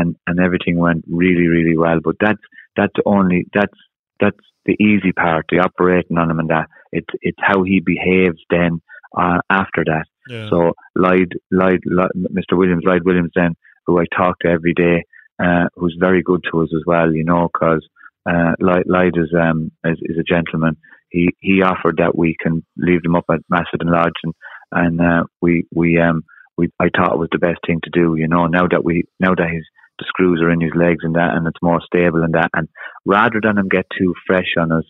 and 0.00 0.16
and 0.26 0.40
everything 0.40 0.78
went 0.78 1.04
really 1.08 1.46
really 1.46 1.76
well. 1.76 2.00
But 2.02 2.16
that's 2.20 2.44
that's 2.76 2.94
only 3.04 3.46
that's 3.54 3.78
that's 4.20 4.44
the 4.64 4.76
easy 4.80 5.12
part, 5.12 5.46
the 5.48 5.60
operating 5.60 6.18
on 6.18 6.30
him 6.30 6.38
and 6.38 6.50
that. 6.50 6.68
It's 6.92 7.12
it's 7.22 7.38
how 7.40 7.62
he 7.62 7.80
behaves 7.80 8.40
then 8.50 8.80
uh, 9.16 9.38
after 9.50 9.84
that. 9.86 10.06
Yeah. 10.28 10.48
So 10.50 10.72
Lloyd, 10.96 11.34
Lloyd, 11.50 11.80
Lloyd, 11.86 12.10
Mr. 12.16 12.58
Williams, 12.58 12.82
Lloyd 12.84 13.04
Williams, 13.04 13.32
then 13.34 13.54
who 13.86 13.98
I 13.98 14.04
talk 14.16 14.40
to 14.40 14.48
every 14.48 14.74
day, 14.74 15.04
uh, 15.42 15.66
who's 15.74 15.96
very 16.00 16.22
good 16.22 16.42
to 16.50 16.62
us 16.62 16.70
as 16.74 16.82
well, 16.86 17.12
you 17.12 17.24
know, 17.24 17.48
because 17.52 17.86
uh, 18.28 18.52
Lloyd, 18.60 18.84
Lloyd 18.86 19.16
is 19.16 19.32
um 19.40 19.70
is, 19.84 19.98
is, 20.02 20.18
a 20.18 20.34
gentleman. 20.34 20.76
He 21.10 21.30
he 21.40 21.62
offered 21.62 21.98
that 21.98 22.16
we 22.18 22.36
can 22.40 22.64
leave 22.76 23.02
them 23.02 23.16
up 23.16 23.26
at 23.30 23.40
Macedon 23.48 23.88
Lodge 23.88 24.20
and 24.24 24.34
and 24.72 25.00
uh, 25.00 25.24
we 25.40 25.64
we 25.74 25.98
um 26.00 26.24
we 26.58 26.68
I 26.80 26.88
thought 26.94 27.12
it 27.12 27.18
was 27.18 27.28
the 27.30 27.38
best 27.38 27.60
thing 27.66 27.80
to 27.84 27.90
do. 27.90 28.16
You 28.16 28.28
know, 28.28 28.46
now 28.46 28.66
that 28.70 28.84
we 28.84 29.04
now 29.20 29.34
that 29.34 29.50
his 29.50 29.64
the 29.98 30.04
screws 30.08 30.40
are 30.42 30.50
in 30.50 30.60
his 30.60 30.72
legs 30.74 31.02
and 31.02 31.14
that, 31.16 31.34
and 31.34 31.46
it's 31.46 31.62
more 31.62 31.80
stable 31.84 32.22
and 32.22 32.34
that, 32.34 32.50
and 32.54 32.68
rather 33.04 33.40
than 33.42 33.58
him 33.58 33.68
get 33.68 33.86
too 33.96 34.14
fresh 34.26 34.54
on 34.58 34.72
us, 34.72 34.84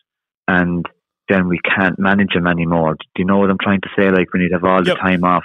and 0.48 0.86
then 1.28 1.48
we 1.48 1.58
can't 1.58 1.98
manage 1.98 2.34
him 2.34 2.46
anymore. 2.46 2.94
Do 2.94 3.18
you 3.18 3.24
know 3.24 3.38
what 3.38 3.50
I'm 3.50 3.58
trying 3.60 3.80
to 3.82 3.88
say? 3.98 4.10
Like 4.10 4.32
we 4.32 4.40
need 4.40 4.48
to 4.50 4.56
have 4.56 4.64
all 4.64 4.86
yep. 4.86 4.96
the 4.96 5.00
time 5.00 5.24
off, 5.24 5.44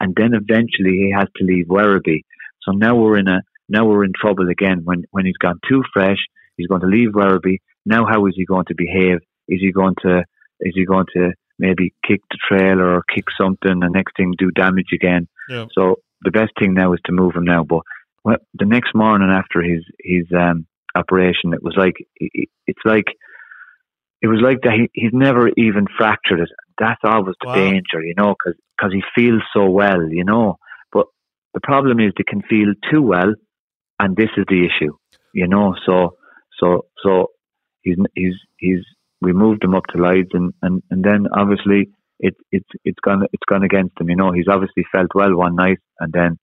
and 0.00 0.14
then 0.16 0.32
eventually 0.34 0.98
he 0.98 1.12
has 1.16 1.28
to 1.36 1.44
leave 1.44 1.66
Werribee. 1.66 2.22
So 2.62 2.72
now 2.72 2.96
we're 2.96 3.18
in 3.18 3.28
a 3.28 3.42
now 3.68 3.86
we're 3.86 4.04
in 4.04 4.12
trouble 4.18 4.48
again. 4.48 4.82
When 4.84 5.04
when 5.10 5.26
he's 5.26 5.38
gone 5.38 5.60
too 5.68 5.82
fresh, 5.92 6.18
he's 6.56 6.68
going 6.68 6.82
to 6.82 6.86
leave 6.86 7.10
Werribee. 7.10 7.58
Now 7.86 8.06
how 8.06 8.26
is 8.26 8.34
he 8.36 8.44
going 8.44 8.66
to 8.66 8.74
behave? 8.74 9.18
Is 9.48 9.60
he 9.60 9.72
going 9.72 9.94
to 10.02 10.24
is 10.60 10.72
he 10.74 10.84
going 10.84 11.06
to 11.14 11.32
maybe 11.58 11.94
kick 12.06 12.20
the 12.30 12.38
trail 12.48 12.80
or 12.80 13.02
kick 13.14 13.24
something, 13.40 13.80
the 13.80 13.88
next 13.88 14.16
thing 14.16 14.34
do 14.36 14.50
damage 14.50 14.90
again. 14.92 15.28
Yeah. 15.48 15.66
So 15.72 15.96
the 16.22 16.30
best 16.30 16.52
thing 16.58 16.74
now 16.74 16.92
is 16.92 17.00
to 17.04 17.12
move 17.12 17.34
him 17.34 17.44
now. 17.44 17.64
But 17.64 17.82
well, 18.24 18.36
the 18.54 18.66
next 18.66 18.94
morning 18.94 19.30
after 19.30 19.62
his 19.62 19.84
his 20.00 20.26
um, 20.36 20.66
operation, 20.94 21.52
it 21.52 21.62
was 21.62 21.74
like 21.76 21.94
it's 22.16 22.80
like 22.84 23.06
it 24.20 24.28
was 24.28 24.40
like 24.42 24.60
that. 24.62 24.74
He, 24.74 24.90
he's 24.92 25.12
never 25.12 25.48
even 25.56 25.86
fractured 25.96 26.40
it. 26.40 26.48
That's 26.78 27.00
always 27.04 27.34
the 27.40 27.48
wow. 27.48 27.54
danger, 27.54 28.02
you 28.02 28.14
know, 28.16 28.34
because 28.34 28.58
cause 28.80 28.92
he 28.92 29.02
feels 29.14 29.42
so 29.54 29.68
well, 29.68 30.08
you 30.08 30.24
know. 30.24 30.58
But 30.92 31.06
the 31.54 31.60
problem 31.60 32.00
is 32.00 32.12
they 32.16 32.24
can 32.24 32.42
feel 32.42 32.74
too 32.90 33.02
well, 33.02 33.34
and 33.98 34.16
this 34.16 34.30
is 34.36 34.44
the 34.48 34.66
issue, 34.66 34.96
you 35.34 35.48
know. 35.48 35.74
So 35.84 36.16
so 36.60 36.86
so 37.02 37.28
he's 37.82 37.96
he's 38.14 38.34
he's 38.58 38.84
we 39.20 39.32
moved 39.32 39.64
him 39.64 39.74
up 39.74 39.86
to 39.90 39.98
Lloyd's, 39.98 40.30
and, 40.32 40.52
and, 40.62 40.82
and 40.90 41.04
then 41.04 41.26
obviously 41.32 41.90
it, 42.18 42.34
it's 42.50 42.68
it's 42.84 42.98
gone 43.04 43.24
it's 43.32 43.44
gone 43.48 43.64
against 43.64 44.00
him. 44.00 44.10
You 44.10 44.16
know, 44.16 44.32
he's 44.32 44.48
obviously 44.48 44.84
felt 44.92 45.10
well 45.14 45.36
one 45.36 45.56
night, 45.56 45.78
and 46.00 46.12
then 46.12 46.38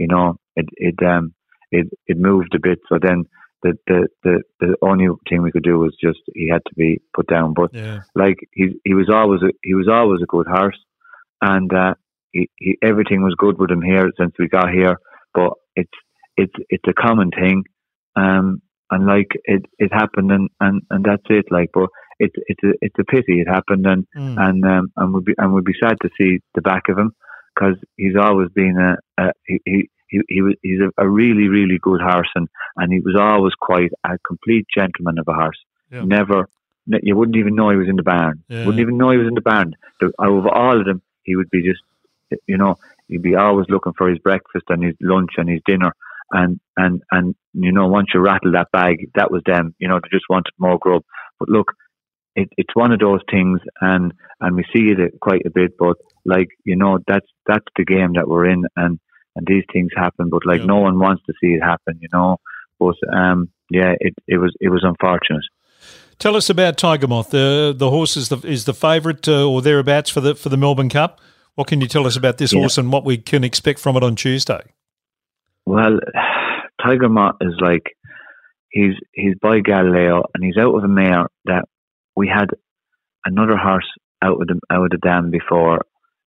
you 0.00 0.06
know 0.06 0.36
it 0.56 0.66
it 0.88 0.98
um 1.06 1.34
it 1.70 1.86
it 2.06 2.16
moved 2.16 2.54
a 2.54 2.60
bit. 2.68 2.78
So 2.88 2.98
then 3.00 3.24
the 3.62 3.72
the 3.86 4.08
the, 4.24 4.42
the 4.60 4.76
only 4.82 5.06
thing 5.28 5.42
we 5.42 5.52
could 5.52 5.62
do 5.62 5.78
was 5.78 5.94
just 6.02 6.20
he 6.34 6.48
had 6.48 6.62
to 6.68 6.74
be 6.74 7.00
put 7.14 7.26
down. 7.26 7.54
But 7.54 7.74
yeah. 7.74 8.00
like 8.14 8.38
he 8.52 8.80
he 8.84 8.94
was 8.94 9.10
always 9.12 9.42
a, 9.42 9.52
he 9.62 9.74
was 9.74 9.88
always 9.88 10.20
a 10.22 10.32
good 10.34 10.46
horse, 10.46 10.80
and 11.42 11.72
uh, 11.72 11.94
he, 12.32 12.48
he 12.56 12.78
everything 12.82 13.22
was 13.22 13.34
good 13.38 13.58
with 13.58 13.70
him 13.70 13.82
here 13.82 14.10
since 14.18 14.32
we 14.38 14.48
got 14.48 14.70
here. 14.70 14.96
But 15.34 15.52
it's 15.76 15.98
it's 16.36 16.58
it's 16.70 16.88
a 16.88 17.00
common 17.06 17.30
thing. 17.30 17.64
Um, 18.16 18.62
and 18.92 19.06
like 19.06 19.30
it, 19.44 19.66
it 19.78 19.92
happened 19.92 20.32
and, 20.32 20.48
and, 20.58 20.82
and 20.90 21.04
that's 21.04 21.22
it. 21.28 21.44
Like, 21.48 21.70
but 21.72 21.90
it's 22.18 22.34
it's 22.48 22.64
a 22.64 22.72
it's 22.80 22.98
a 22.98 23.04
pity 23.04 23.40
it 23.40 23.48
happened, 23.48 23.86
and 23.86 24.04
mm. 24.16 24.36
and 24.36 24.64
um, 24.64 24.92
and 24.96 25.14
we'd 25.14 25.24
be 25.24 25.34
and 25.38 25.52
we'd 25.52 25.64
be 25.64 25.80
sad 25.80 25.96
to 26.02 26.10
see 26.18 26.40
the 26.54 26.62
back 26.62 26.88
of 26.88 26.98
him 26.98 27.12
because 27.54 27.76
he's 27.96 28.16
always 28.20 28.48
been 28.50 28.76
a, 28.78 29.22
a 29.22 29.32
he. 29.46 29.60
he 29.64 29.90
he, 30.12 30.20
he 30.26 30.42
was 30.42 30.54
he's 30.60 30.80
a, 30.80 30.90
a, 31.04 31.08
really 31.08 31.46
really 31.46 31.78
good 31.80 32.00
horse 32.00 32.30
and, 32.34 32.48
and 32.74 32.92
he 32.92 32.98
was 32.98 33.14
always 33.16 33.52
quite 33.54 33.92
a 34.02 34.18
complete 34.26 34.66
gentleman 34.74 35.20
of 35.20 35.28
a 35.28 35.32
horse. 35.32 35.60
Yeah. 35.88 36.02
Never 36.02 36.48
you 36.86 37.16
wouldn't 37.16 37.36
even 37.36 37.54
know 37.54 37.70
he 37.70 37.76
was 37.76 37.88
in 37.88 37.94
the 37.94 38.02
barn. 38.02 38.42
Yeah. 38.48 38.66
Wouldn't 38.66 38.80
even 38.80 38.98
know 38.98 39.12
he 39.12 39.18
was 39.18 39.28
in 39.28 39.36
the 39.36 39.40
barn. 39.40 39.76
The, 40.00 40.06
out 40.20 40.36
of 40.36 40.46
all 40.48 40.80
of 40.80 40.84
them, 40.84 41.00
he 41.22 41.36
would 41.36 41.48
be 41.50 41.62
just 41.62 41.80
you 42.48 42.56
know 42.56 42.76
he'd 43.06 43.22
be 43.22 43.36
always 43.36 43.66
looking 43.68 43.92
for 43.96 44.08
his 44.08 44.18
breakfast 44.18 44.64
and 44.68 44.82
his 44.82 44.96
lunch 45.00 45.30
and 45.36 45.48
his 45.48 45.60
dinner 45.64 45.94
and 46.32 46.60
and 46.76 47.02
and 47.10 47.34
you 47.54 47.72
know 47.72 47.88
once 47.88 48.08
you 48.14 48.20
rattle 48.20 48.52
that 48.52 48.70
bag, 48.72 49.10
that 49.14 49.30
was 49.30 49.42
them. 49.46 49.74
You 49.78 49.88
know 49.88 50.00
they 50.00 50.08
just 50.10 50.28
wanted 50.28 50.52
more 50.58 50.78
grub. 50.78 51.02
But 51.38 51.48
look, 51.48 51.72
it, 52.36 52.48
it's 52.56 52.74
one 52.74 52.92
of 52.92 53.00
those 53.00 53.20
things, 53.30 53.60
and 53.80 54.12
and 54.40 54.56
we 54.56 54.64
see 54.72 54.90
it 54.90 55.20
quite 55.20 55.46
a 55.46 55.50
bit. 55.50 55.76
But 55.78 55.96
like 56.24 56.48
you 56.64 56.76
know, 56.76 56.98
that's 57.06 57.26
that's 57.46 57.66
the 57.76 57.84
game 57.84 58.12
that 58.14 58.28
we're 58.28 58.46
in, 58.46 58.64
and 58.76 58.98
and 59.36 59.46
these 59.46 59.64
things 59.72 59.90
happen. 59.96 60.28
But 60.30 60.46
like 60.46 60.60
yeah. 60.60 60.66
no 60.66 60.78
one 60.78 60.98
wants 60.98 61.22
to 61.26 61.32
see 61.40 61.48
it 61.48 61.62
happen, 61.62 61.98
you 62.00 62.08
know. 62.12 62.38
But 62.78 62.96
um, 63.12 63.50
yeah, 63.70 63.94
it, 64.00 64.14
it 64.26 64.38
was 64.38 64.54
it 64.60 64.68
was 64.68 64.84
unfortunate. 64.84 65.44
Tell 66.18 66.36
us 66.36 66.50
about 66.50 66.76
Tiger 66.76 67.08
Moth. 67.08 67.30
The 67.30 67.74
the 67.76 67.90
horse 67.90 68.16
is 68.16 68.28
the 68.28 68.38
is 68.46 68.64
the 68.64 68.74
favourite 68.74 69.26
uh, 69.26 69.48
or 69.48 69.62
thereabouts 69.62 70.10
for 70.10 70.20
the 70.20 70.34
for 70.34 70.48
the 70.48 70.56
Melbourne 70.56 70.90
Cup. 70.90 71.20
What 71.54 71.66
can 71.66 71.80
you 71.80 71.88
tell 71.88 72.06
us 72.06 72.16
about 72.16 72.38
this 72.38 72.52
yeah. 72.52 72.60
horse 72.60 72.78
and 72.78 72.92
what 72.92 73.04
we 73.04 73.18
can 73.18 73.44
expect 73.44 73.80
from 73.80 73.96
it 73.96 74.02
on 74.02 74.16
Tuesday? 74.16 74.60
Well, 75.66 75.98
Tiger 76.82 77.08
Moth 77.08 77.36
is 77.40 77.54
like 77.60 77.96
he's 78.70 78.94
he's 79.12 79.34
by 79.40 79.60
Galileo 79.60 80.22
and 80.34 80.44
he's 80.44 80.56
out 80.56 80.74
of 80.74 80.84
a 80.84 80.88
mare 80.88 81.26
that 81.44 81.64
we 82.16 82.28
had 82.28 82.48
another 83.24 83.56
horse 83.56 83.90
out 84.22 84.40
of 84.40 84.46
the 84.46 84.60
out 84.70 84.84
of 84.84 84.90
the 84.90 84.98
dam 84.98 85.30
before. 85.30 85.82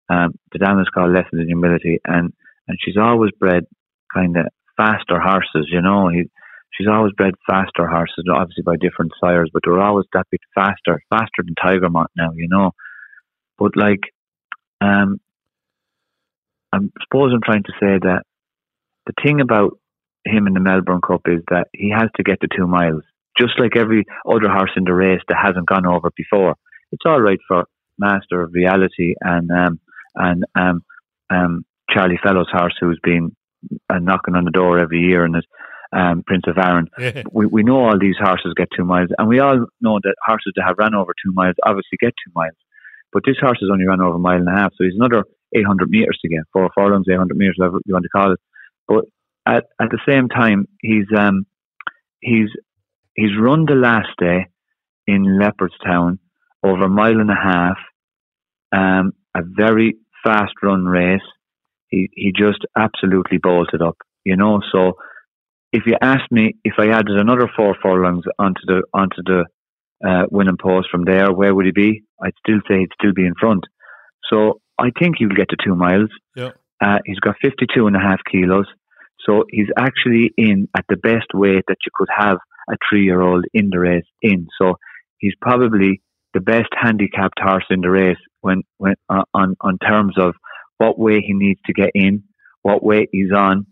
Um, 0.09 0.33
the 0.51 0.59
dam 0.59 0.79
is 0.79 0.89
called 0.93 1.13
Lessons 1.13 1.41
in 1.41 1.47
Humility, 1.47 1.99
and 2.05 2.33
and 2.67 2.77
she's 2.83 2.97
always 2.97 3.31
bred 3.39 3.65
kind 4.13 4.37
of 4.37 4.45
faster 4.77 5.19
horses. 5.19 5.69
You 5.71 5.81
know, 5.81 6.09
he, 6.09 6.29
she's 6.71 6.87
always 6.87 7.13
bred 7.13 7.33
faster 7.47 7.87
horses, 7.87 8.25
obviously 8.31 8.63
by 8.63 8.75
different 8.75 9.11
sires, 9.21 9.49
but 9.53 9.63
they're 9.65 9.81
always 9.81 10.05
that 10.13 10.27
bit 10.31 10.41
faster, 10.55 11.01
faster 11.09 11.43
than 11.43 11.55
Tiger 11.61 11.89
Moth 11.89 12.11
now. 12.15 12.31
You 12.35 12.47
know, 12.49 12.71
but 13.57 13.75
like, 13.75 14.01
um, 14.81 15.19
I 16.73 16.79
suppose 17.03 17.31
I'm 17.33 17.41
trying 17.43 17.63
to 17.63 17.73
say 17.79 17.99
that 18.01 18.23
the 19.05 19.13
thing 19.23 19.41
about 19.41 19.77
him 20.25 20.47
in 20.47 20.53
the 20.53 20.59
Melbourne 20.59 21.01
Cup 21.05 21.21
is 21.27 21.41
that 21.49 21.67
he 21.73 21.91
has 21.91 22.09
to 22.15 22.23
get 22.23 22.39
to 22.41 22.47
two 22.55 22.67
miles, 22.67 23.03
just 23.37 23.59
like 23.59 23.75
every 23.75 24.05
other 24.25 24.49
horse 24.49 24.71
in 24.75 24.85
the 24.85 24.93
race 24.93 25.21
that 25.27 25.37
hasn't 25.41 25.67
gone 25.67 25.85
over 25.85 26.09
before. 26.15 26.55
It's 26.91 27.03
all 27.05 27.19
right 27.19 27.39
for 27.47 27.65
Master 27.97 28.41
of 28.41 28.53
Reality 28.53 29.15
and 29.21 29.51
um, 29.51 29.79
and 30.15 30.43
um, 30.55 30.83
um, 31.29 31.65
Charlie 31.89 32.19
Fellowes' 32.23 32.47
horse, 32.51 32.75
who's 32.79 32.99
been 33.03 33.35
uh, 33.89 33.99
knocking 33.99 34.35
on 34.35 34.45
the 34.45 34.51
door 34.51 34.79
every 34.79 34.99
year, 34.99 35.25
and 35.25 35.35
is 35.35 35.43
um, 35.91 36.23
Prince 36.25 36.43
of 36.47 36.57
Arran. 36.57 36.89
We 37.31 37.45
we 37.45 37.63
know 37.63 37.85
all 37.85 37.99
these 37.99 38.15
horses 38.19 38.53
get 38.55 38.69
two 38.75 38.85
miles, 38.85 39.09
and 39.17 39.27
we 39.27 39.39
all 39.39 39.65
know 39.81 39.99
that 40.03 40.15
horses 40.25 40.53
that 40.55 40.63
have 40.65 40.77
run 40.77 40.95
over 40.95 41.13
two 41.23 41.31
miles 41.33 41.55
obviously 41.65 41.97
get 41.99 42.13
two 42.25 42.31
miles. 42.35 42.57
But 43.11 43.23
this 43.25 43.37
horse 43.39 43.59
has 43.61 43.69
only 43.71 43.85
run 43.85 44.01
over 44.01 44.15
a 44.15 44.19
mile 44.19 44.39
and 44.39 44.49
a 44.49 44.55
half, 44.55 44.71
so 44.75 44.83
he's 44.83 44.95
another 44.95 45.23
800 45.55 45.89
metres 45.89 46.17
to 46.21 46.29
get, 46.29 46.41
four 46.51 46.69
furlongs, 46.73 47.05
800 47.07 47.37
metres, 47.37 47.55
whatever 47.57 47.77
you 47.85 47.93
want 47.93 48.03
to 48.03 48.09
call 48.09 48.33
it. 48.33 48.39
But 48.87 49.05
at, 49.45 49.65
at 49.79 49.89
the 49.91 49.99
same 50.07 50.29
time, 50.29 50.67
he's 50.81 51.05
um, 51.15 51.45
he's 52.21 52.49
he's 53.15 53.37
run 53.39 53.65
the 53.65 53.75
last 53.75 54.09
day 54.19 54.47
in 55.05 55.39
Leopardstown 55.39 56.17
over 56.63 56.85
a 56.85 56.89
mile 56.89 57.19
and 57.19 57.29
a 57.29 57.35
half, 57.35 57.77
um, 58.71 59.11
a 59.35 59.41
very 59.43 59.97
fast 60.23 60.53
run 60.61 60.85
race. 60.85 61.21
He 61.87 62.09
he 62.13 62.31
just 62.35 62.59
absolutely 62.77 63.37
bolted 63.37 63.81
up, 63.81 63.97
you 64.23 64.35
know. 64.35 64.61
So 64.71 64.93
if 65.71 65.83
you 65.85 65.95
asked 66.01 66.31
me 66.31 66.55
if 66.63 66.73
I 66.77 66.89
added 66.89 67.17
another 67.17 67.49
four 67.55 67.75
furlongs 67.81 68.25
onto 68.39 68.61
the 68.65 68.83
onto 68.93 69.23
the 69.25 69.45
uh, 70.07 70.25
winning 70.29 70.57
post 70.61 70.89
from 70.91 71.03
there, 71.05 71.31
where 71.31 71.53
would 71.53 71.65
he 71.65 71.71
be? 71.71 72.03
I'd 72.21 72.33
still 72.45 72.59
say 72.67 72.79
he'd 72.79 72.89
still 72.99 73.13
be 73.13 73.25
in 73.25 73.33
front. 73.39 73.63
So 74.31 74.61
I 74.79 74.91
think 74.97 75.15
he'll 75.17 75.29
get 75.29 75.49
to 75.49 75.57
two 75.63 75.75
miles. 75.75 76.09
Yeah. 76.35 76.51
Uh, 76.81 76.99
he's 77.05 77.19
got 77.19 77.35
52 77.41 77.87
and 77.87 77.95
a 77.95 77.99
half 77.99 78.19
kilos. 78.29 78.67
So 79.25 79.45
he's 79.49 79.69
actually 79.77 80.31
in 80.37 80.67
at 80.77 80.85
the 80.89 80.97
best 80.97 81.27
weight 81.33 81.63
that 81.67 81.77
you 81.85 81.91
could 81.95 82.09
have 82.15 82.37
a 82.69 82.75
three 82.89 83.03
year 83.03 83.21
old 83.21 83.45
in 83.53 83.69
the 83.71 83.79
race 83.79 84.05
in. 84.21 84.47
So 84.59 84.75
he's 85.17 85.33
probably 85.41 86.01
the 86.33 86.41
best 86.41 86.69
handicapped 86.79 87.39
horse 87.39 87.65
in 87.69 87.81
the 87.81 87.89
race 87.89 88.17
when, 88.41 88.63
when 88.77 88.95
uh, 89.09 89.23
on, 89.33 89.55
on 89.61 89.77
terms 89.77 90.15
of 90.17 90.33
what 90.77 90.99
way 90.99 91.21
he 91.21 91.33
needs 91.33 91.59
to 91.65 91.73
get 91.73 91.91
in, 91.93 92.23
what 92.61 92.83
weight 92.83 93.09
he's 93.11 93.31
on, 93.35 93.65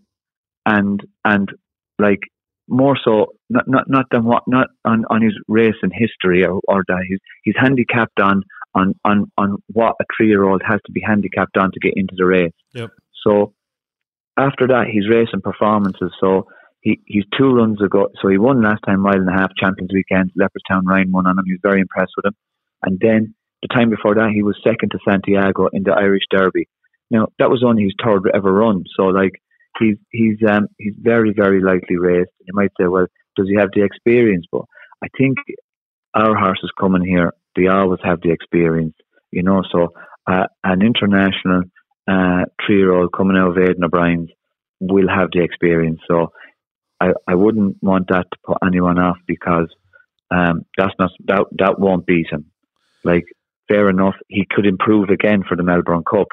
and, 0.64 1.00
and 1.24 1.50
like 1.98 2.20
more 2.68 2.96
so, 3.04 3.34
not, 3.50 3.64
not, 3.66 3.84
not 3.88 4.06
than 4.10 4.24
what, 4.24 4.44
not 4.46 4.68
on, 4.84 5.04
on 5.10 5.22
his 5.22 5.34
race 5.48 5.74
and 5.82 5.92
history 5.92 6.44
or, 6.44 6.60
or 6.68 6.84
that 6.88 7.04
he's, 7.08 7.18
he's 7.42 7.54
handicapped 7.58 8.20
on, 8.20 8.42
on, 8.74 8.94
on, 9.04 9.30
on 9.36 9.56
what 9.72 9.96
a 10.00 10.04
three 10.16 10.28
year 10.28 10.44
old 10.44 10.62
has 10.64 10.80
to 10.86 10.92
be 10.92 11.02
handicapped 11.04 11.56
on 11.56 11.70
to 11.72 11.80
get 11.80 11.92
into 11.96 12.14
the 12.16 12.24
race. 12.24 12.52
Yep. 12.74 12.90
So 13.26 13.54
after 14.38 14.66
that, 14.68 14.86
he's 14.90 15.08
racing 15.08 15.42
performances. 15.42 16.12
So 16.20 16.46
he, 16.80 17.00
he's 17.06 17.24
two 17.38 17.50
runs 17.50 17.82
ago. 17.82 18.08
So 18.20 18.28
he 18.28 18.38
won 18.38 18.62
last 18.62 18.80
time 18.86 19.00
mile 19.00 19.14
and 19.14 19.28
a 19.28 19.32
half 19.32 19.50
Champions 19.58 19.90
Weekend. 19.92 20.30
Leopardstown 20.40 20.82
Ryan 20.84 21.12
won 21.12 21.26
on 21.26 21.38
him. 21.38 21.44
He 21.44 21.52
was 21.52 21.60
very 21.62 21.80
impressed 21.80 22.12
with 22.16 22.26
him. 22.26 22.34
And 22.82 22.98
then 23.00 23.34
the 23.62 23.68
time 23.68 23.90
before 23.90 24.14
that, 24.14 24.30
he 24.34 24.42
was 24.42 24.56
second 24.64 24.90
to 24.90 24.98
Santiago 25.08 25.68
in 25.72 25.82
the 25.84 25.92
Irish 25.92 26.24
Derby. 26.30 26.68
Now 27.10 27.28
that 27.38 27.50
was 27.50 27.62
only 27.64 27.84
his 27.84 27.94
third 28.02 28.30
ever 28.34 28.52
run. 28.52 28.84
So 28.96 29.04
like 29.04 29.32
he's 29.78 29.96
he's 30.10 30.38
um 30.48 30.68
he's 30.78 30.94
very 30.98 31.32
very 31.36 31.62
lightly 31.62 31.96
raced. 31.98 32.30
You 32.40 32.54
might 32.54 32.72
say, 32.80 32.86
well, 32.86 33.06
does 33.36 33.48
he 33.48 33.56
have 33.56 33.70
the 33.74 33.84
experience? 33.84 34.46
But 34.50 34.62
I 35.04 35.08
think 35.16 35.38
our 36.14 36.36
horses 36.36 36.70
coming 36.78 37.04
here, 37.04 37.32
they 37.56 37.68
always 37.68 38.00
have 38.04 38.20
the 38.22 38.32
experience. 38.32 38.94
You 39.30 39.42
know, 39.42 39.62
so 39.70 39.88
uh, 40.26 40.46
an 40.64 40.82
international 40.82 41.62
uh, 42.08 42.44
three 42.64 42.78
year 42.78 42.92
old 42.92 43.12
coming 43.16 43.36
out 43.36 43.50
of 43.50 43.58
Aidan 43.58 43.84
O'Brien's 43.84 44.30
will 44.80 45.08
have 45.08 45.28
the 45.32 45.42
experience. 45.42 46.00
So 46.08 46.32
I, 47.00 47.12
I 47.26 47.34
wouldn't 47.34 47.76
want 47.82 48.08
that 48.08 48.26
to 48.30 48.38
put 48.44 48.58
anyone 48.64 48.98
off 48.98 49.16
because 49.26 49.68
um, 50.30 50.62
that's 50.76 50.94
not 50.98 51.10
that 51.26 51.44
that 51.58 51.78
won't 51.78 52.06
beat 52.06 52.26
him. 52.30 52.51
Like 53.04 53.24
fair 53.68 53.88
enough, 53.88 54.14
he 54.28 54.46
could 54.48 54.66
improve 54.66 55.08
again 55.08 55.42
for 55.48 55.56
the 55.56 55.62
Melbourne 55.62 56.04
Cup, 56.08 56.28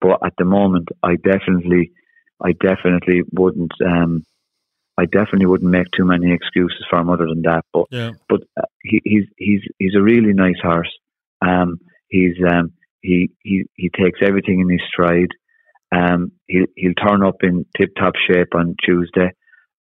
but 0.00 0.18
at 0.24 0.34
the 0.38 0.44
moment, 0.44 0.88
I 1.02 1.16
definitely, 1.16 1.92
I 2.42 2.52
definitely 2.52 3.22
wouldn't. 3.32 3.72
Um, 3.84 4.24
I 4.98 5.04
definitely 5.04 5.46
wouldn't 5.46 5.70
make 5.70 5.88
too 5.94 6.06
many 6.06 6.32
excuses 6.32 6.84
for 6.88 6.98
him 6.98 7.10
other 7.10 7.26
than 7.26 7.42
that. 7.42 7.64
But 7.72 7.86
yeah. 7.90 8.12
but 8.28 8.40
uh, 8.56 8.66
he, 8.82 9.00
he's 9.04 9.24
he's 9.36 9.60
he's 9.78 9.94
a 9.96 10.02
really 10.02 10.32
nice 10.32 10.60
horse. 10.62 10.90
Um, 11.42 11.78
he's 12.08 12.36
um, 12.48 12.72
he 13.02 13.30
he 13.42 13.64
he 13.74 13.90
takes 13.90 14.20
everything 14.22 14.60
in 14.60 14.70
his 14.70 14.80
stride. 14.88 15.30
Um, 15.94 16.32
he'll 16.46 16.66
he'll 16.76 16.94
turn 16.94 17.22
up 17.22 17.36
in 17.42 17.66
tip 17.76 17.90
top 17.98 18.14
shape 18.28 18.54
on 18.54 18.76
Tuesday, 18.84 19.30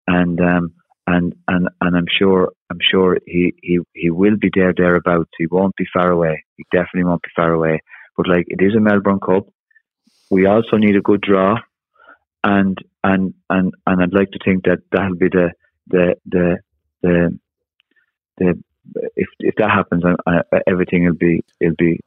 and 0.07 0.39
um, 0.39 0.73
and 1.07 1.35
and 1.47 1.69
and 1.81 1.95
I'm 1.95 2.07
sure 2.19 2.51
I'm 2.69 2.79
sure 2.81 3.17
he, 3.25 3.53
he 3.61 3.79
he 3.93 4.09
will 4.09 4.37
be 4.37 4.49
there 4.53 4.73
thereabouts. 4.73 5.29
He 5.37 5.47
won't 5.47 5.75
be 5.75 5.85
far 5.93 6.11
away. 6.11 6.43
He 6.57 6.65
definitely 6.71 7.05
won't 7.05 7.21
be 7.21 7.29
far 7.35 7.53
away. 7.53 7.81
But 8.17 8.27
like 8.27 8.45
it 8.47 8.63
is 8.63 8.75
a 8.75 8.79
Melbourne 8.79 9.19
Cup, 9.19 9.47
we 10.29 10.45
also 10.45 10.77
need 10.77 10.95
a 10.95 11.01
good 11.01 11.21
draw, 11.21 11.57
and 12.43 12.77
and 13.03 13.33
and 13.49 13.73
and 13.85 14.01
I'd 14.01 14.13
like 14.13 14.31
to 14.31 14.39
think 14.43 14.63
that 14.65 14.79
that'll 14.91 15.15
be 15.15 15.29
the 15.29 15.51
the 15.87 16.15
the 16.25 16.57
the 17.01 17.39
the 18.37 18.63
if 19.15 19.27
if 19.39 19.55
that 19.55 19.69
happens, 19.69 20.03
uh, 20.05 20.41
everything 20.67 21.05
will 21.05 21.13
be 21.13 21.43
it'll 21.59 21.75
be 21.75 21.99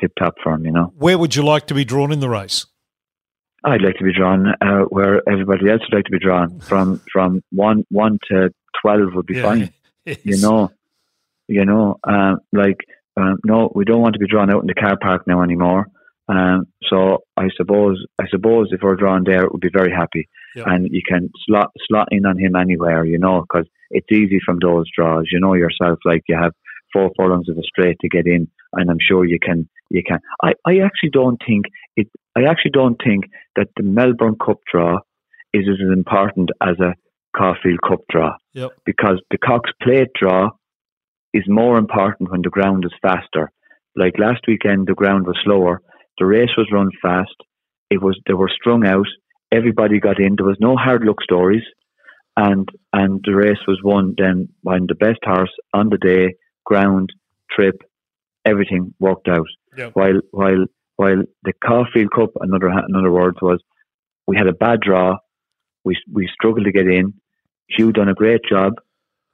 tip 0.00 0.12
top 0.18 0.34
for 0.42 0.54
him. 0.54 0.64
You 0.64 0.72
know. 0.72 0.92
Where 0.96 1.16
would 1.16 1.36
you 1.36 1.42
like 1.42 1.66
to 1.68 1.74
be 1.74 1.84
drawn 1.84 2.12
in 2.12 2.20
the 2.20 2.28
race? 2.28 2.66
I'd 3.64 3.82
like 3.82 3.96
to 3.96 4.04
be 4.04 4.12
drawn 4.12 4.48
uh, 4.60 4.84
where 4.88 5.22
everybody 5.28 5.70
else 5.70 5.80
would 5.82 5.96
like 5.96 6.04
to 6.04 6.10
be 6.10 6.18
drawn. 6.18 6.60
From 6.60 7.00
from 7.12 7.42
one 7.50 7.84
one 7.90 8.18
to 8.30 8.50
twelve 8.80 9.14
would 9.14 9.26
be 9.26 9.36
yeah. 9.36 9.42
fine. 9.42 9.72
You 10.24 10.36
know, 10.40 10.72
you 11.46 11.64
know, 11.64 11.96
um, 12.02 12.38
like 12.52 12.78
um, 13.16 13.38
no, 13.44 13.70
we 13.72 13.84
don't 13.84 14.00
want 14.00 14.14
to 14.14 14.18
be 14.18 14.26
drawn 14.26 14.52
out 14.52 14.62
in 14.62 14.66
the 14.66 14.74
car 14.74 14.96
park 15.00 15.28
now 15.28 15.42
anymore. 15.42 15.86
Um, 16.28 16.66
so 16.88 17.18
I 17.36 17.48
suppose 17.56 18.04
I 18.20 18.24
suppose 18.28 18.68
if 18.72 18.80
we're 18.82 18.96
drawn 18.96 19.22
there, 19.24 19.44
it 19.44 19.52
would 19.52 19.60
be 19.60 19.70
very 19.72 19.92
happy, 19.92 20.28
yeah. 20.54 20.64
and 20.66 20.88
you 20.90 21.02
can 21.06 21.30
slot 21.46 21.70
slot 21.88 22.08
in 22.10 22.26
on 22.26 22.38
him 22.38 22.56
anywhere, 22.56 23.04
you 23.04 23.18
know, 23.18 23.42
because 23.42 23.68
it's 23.90 24.10
easy 24.10 24.40
from 24.44 24.58
those 24.60 24.86
draws. 24.96 25.28
You 25.30 25.40
know 25.40 25.54
yourself, 25.54 25.98
like 26.04 26.22
you 26.28 26.36
have 26.40 26.52
four 26.92 27.10
furlongs 27.16 27.48
of 27.48 27.56
a 27.58 27.62
straight 27.62 27.98
to 28.00 28.08
get 28.08 28.26
in, 28.26 28.48
and 28.72 28.90
I'm 28.90 28.98
sure 29.00 29.24
you 29.24 29.38
can. 29.40 29.68
You 29.90 30.02
can. 30.06 30.20
I, 30.42 30.52
I 30.66 30.78
actually 30.78 31.10
don't 31.12 31.40
think. 31.46 31.66
I 32.36 32.44
actually 32.44 32.72
don't 32.72 33.00
think 33.02 33.24
that 33.56 33.68
the 33.76 33.82
Melbourne 33.82 34.36
Cup 34.44 34.58
draw 34.70 34.98
is 35.52 35.64
as 35.68 35.80
important 35.92 36.50
as 36.62 36.76
a 36.80 36.94
Caulfield 37.36 37.80
Cup 37.86 38.00
draw. 38.10 38.32
Yep. 38.54 38.70
Because 38.84 39.20
the 39.30 39.38
Cox 39.38 39.70
Plate 39.82 40.08
draw 40.18 40.50
is 41.34 41.44
more 41.46 41.78
important 41.78 42.30
when 42.30 42.42
the 42.42 42.50
ground 42.50 42.84
is 42.84 42.92
faster. 43.02 43.50
Like 43.96 44.18
last 44.18 44.42
weekend, 44.48 44.86
the 44.86 44.94
ground 44.94 45.26
was 45.26 45.38
slower. 45.44 45.82
The 46.18 46.26
race 46.26 46.50
was 46.56 46.68
run 46.72 46.90
fast. 47.02 47.34
It 47.90 48.02
was 48.02 48.18
they 48.26 48.34
were 48.34 48.50
strung 48.54 48.86
out. 48.86 49.06
Everybody 49.50 50.00
got 50.00 50.18
in. 50.20 50.36
There 50.36 50.46
was 50.46 50.56
no 50.60 50.76
hard 50.76 51.04
luck 51.04 51.22
stories, 51.22 51.64
and 52.36 52.66
and 52.92 53.20
the 53.24 53.34
race 53.34 53.58
was 53.68 53.80
won 53.84 54.14
then 54.16 54.48
by 54.64 54.78
the 54.78 54.94
best 54.94 55.20
horse 55.24 55.52
on 55.74 55.90
the 55.90 55.98
day 55.98 56.34
ground, 56.64 57.10
trip, 57.50 57.76
everything 58.44 58.94
worked 58.98 59.28
out. 59.28 59.46
Yep. 59.76 59.90
While 59.94 60.20
while 60.30 60.64
while 61.02 61.22
the 61.42 61.52
Caulfield 61.66 62.12
Cup, 62.12 62.30
another 62.40 62.68
in 62.68 62.94
other 62.96 63.10
words, 63.10 63.38
was 63.42 63.60
we 64.28 64.36
had 64.36 64.46
a 64.46 64.52
bad 64.52 64.80
draw. 64.80 65.16
We 65.84 65.96
we 66.10 66.28
struggled 66.32 66.66
to 66.66 66.72
get 66.72 66.86
in. 66.86 67.14
Hugh 67.68 67.92
done 67.92 68.08
a 68.08 68.14
great 68.14 68.42
job, 68.48 68.74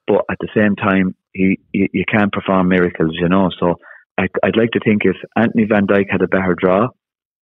but 0.06 0.24
at 0.30 0.38
the 0.40 0.48
same 0.56 0.76
time, 0.76 1.14
he 1.32 1.58
you, 1.72 1.88
you 1.92 2.04
can't 2.10 2.32
perform 2.32 2.68
miracles, 2.68 3.12
you 3.20 3.28
know. 3.28 3.50
So 3.60 3.74
I, 4.18 4.28
I'd 4.42 4.56
like 4.56 4.70
to 4.72 4.80
think 4.80 5.02
if 5.04 5.16
Anthony 5.36 5.64
Van 5.64 5.86
Dyke 5.86 6.08
had 6.10 6.22
a 6.22 6.28
better 6.28 6.54
draw, 6.54 6.88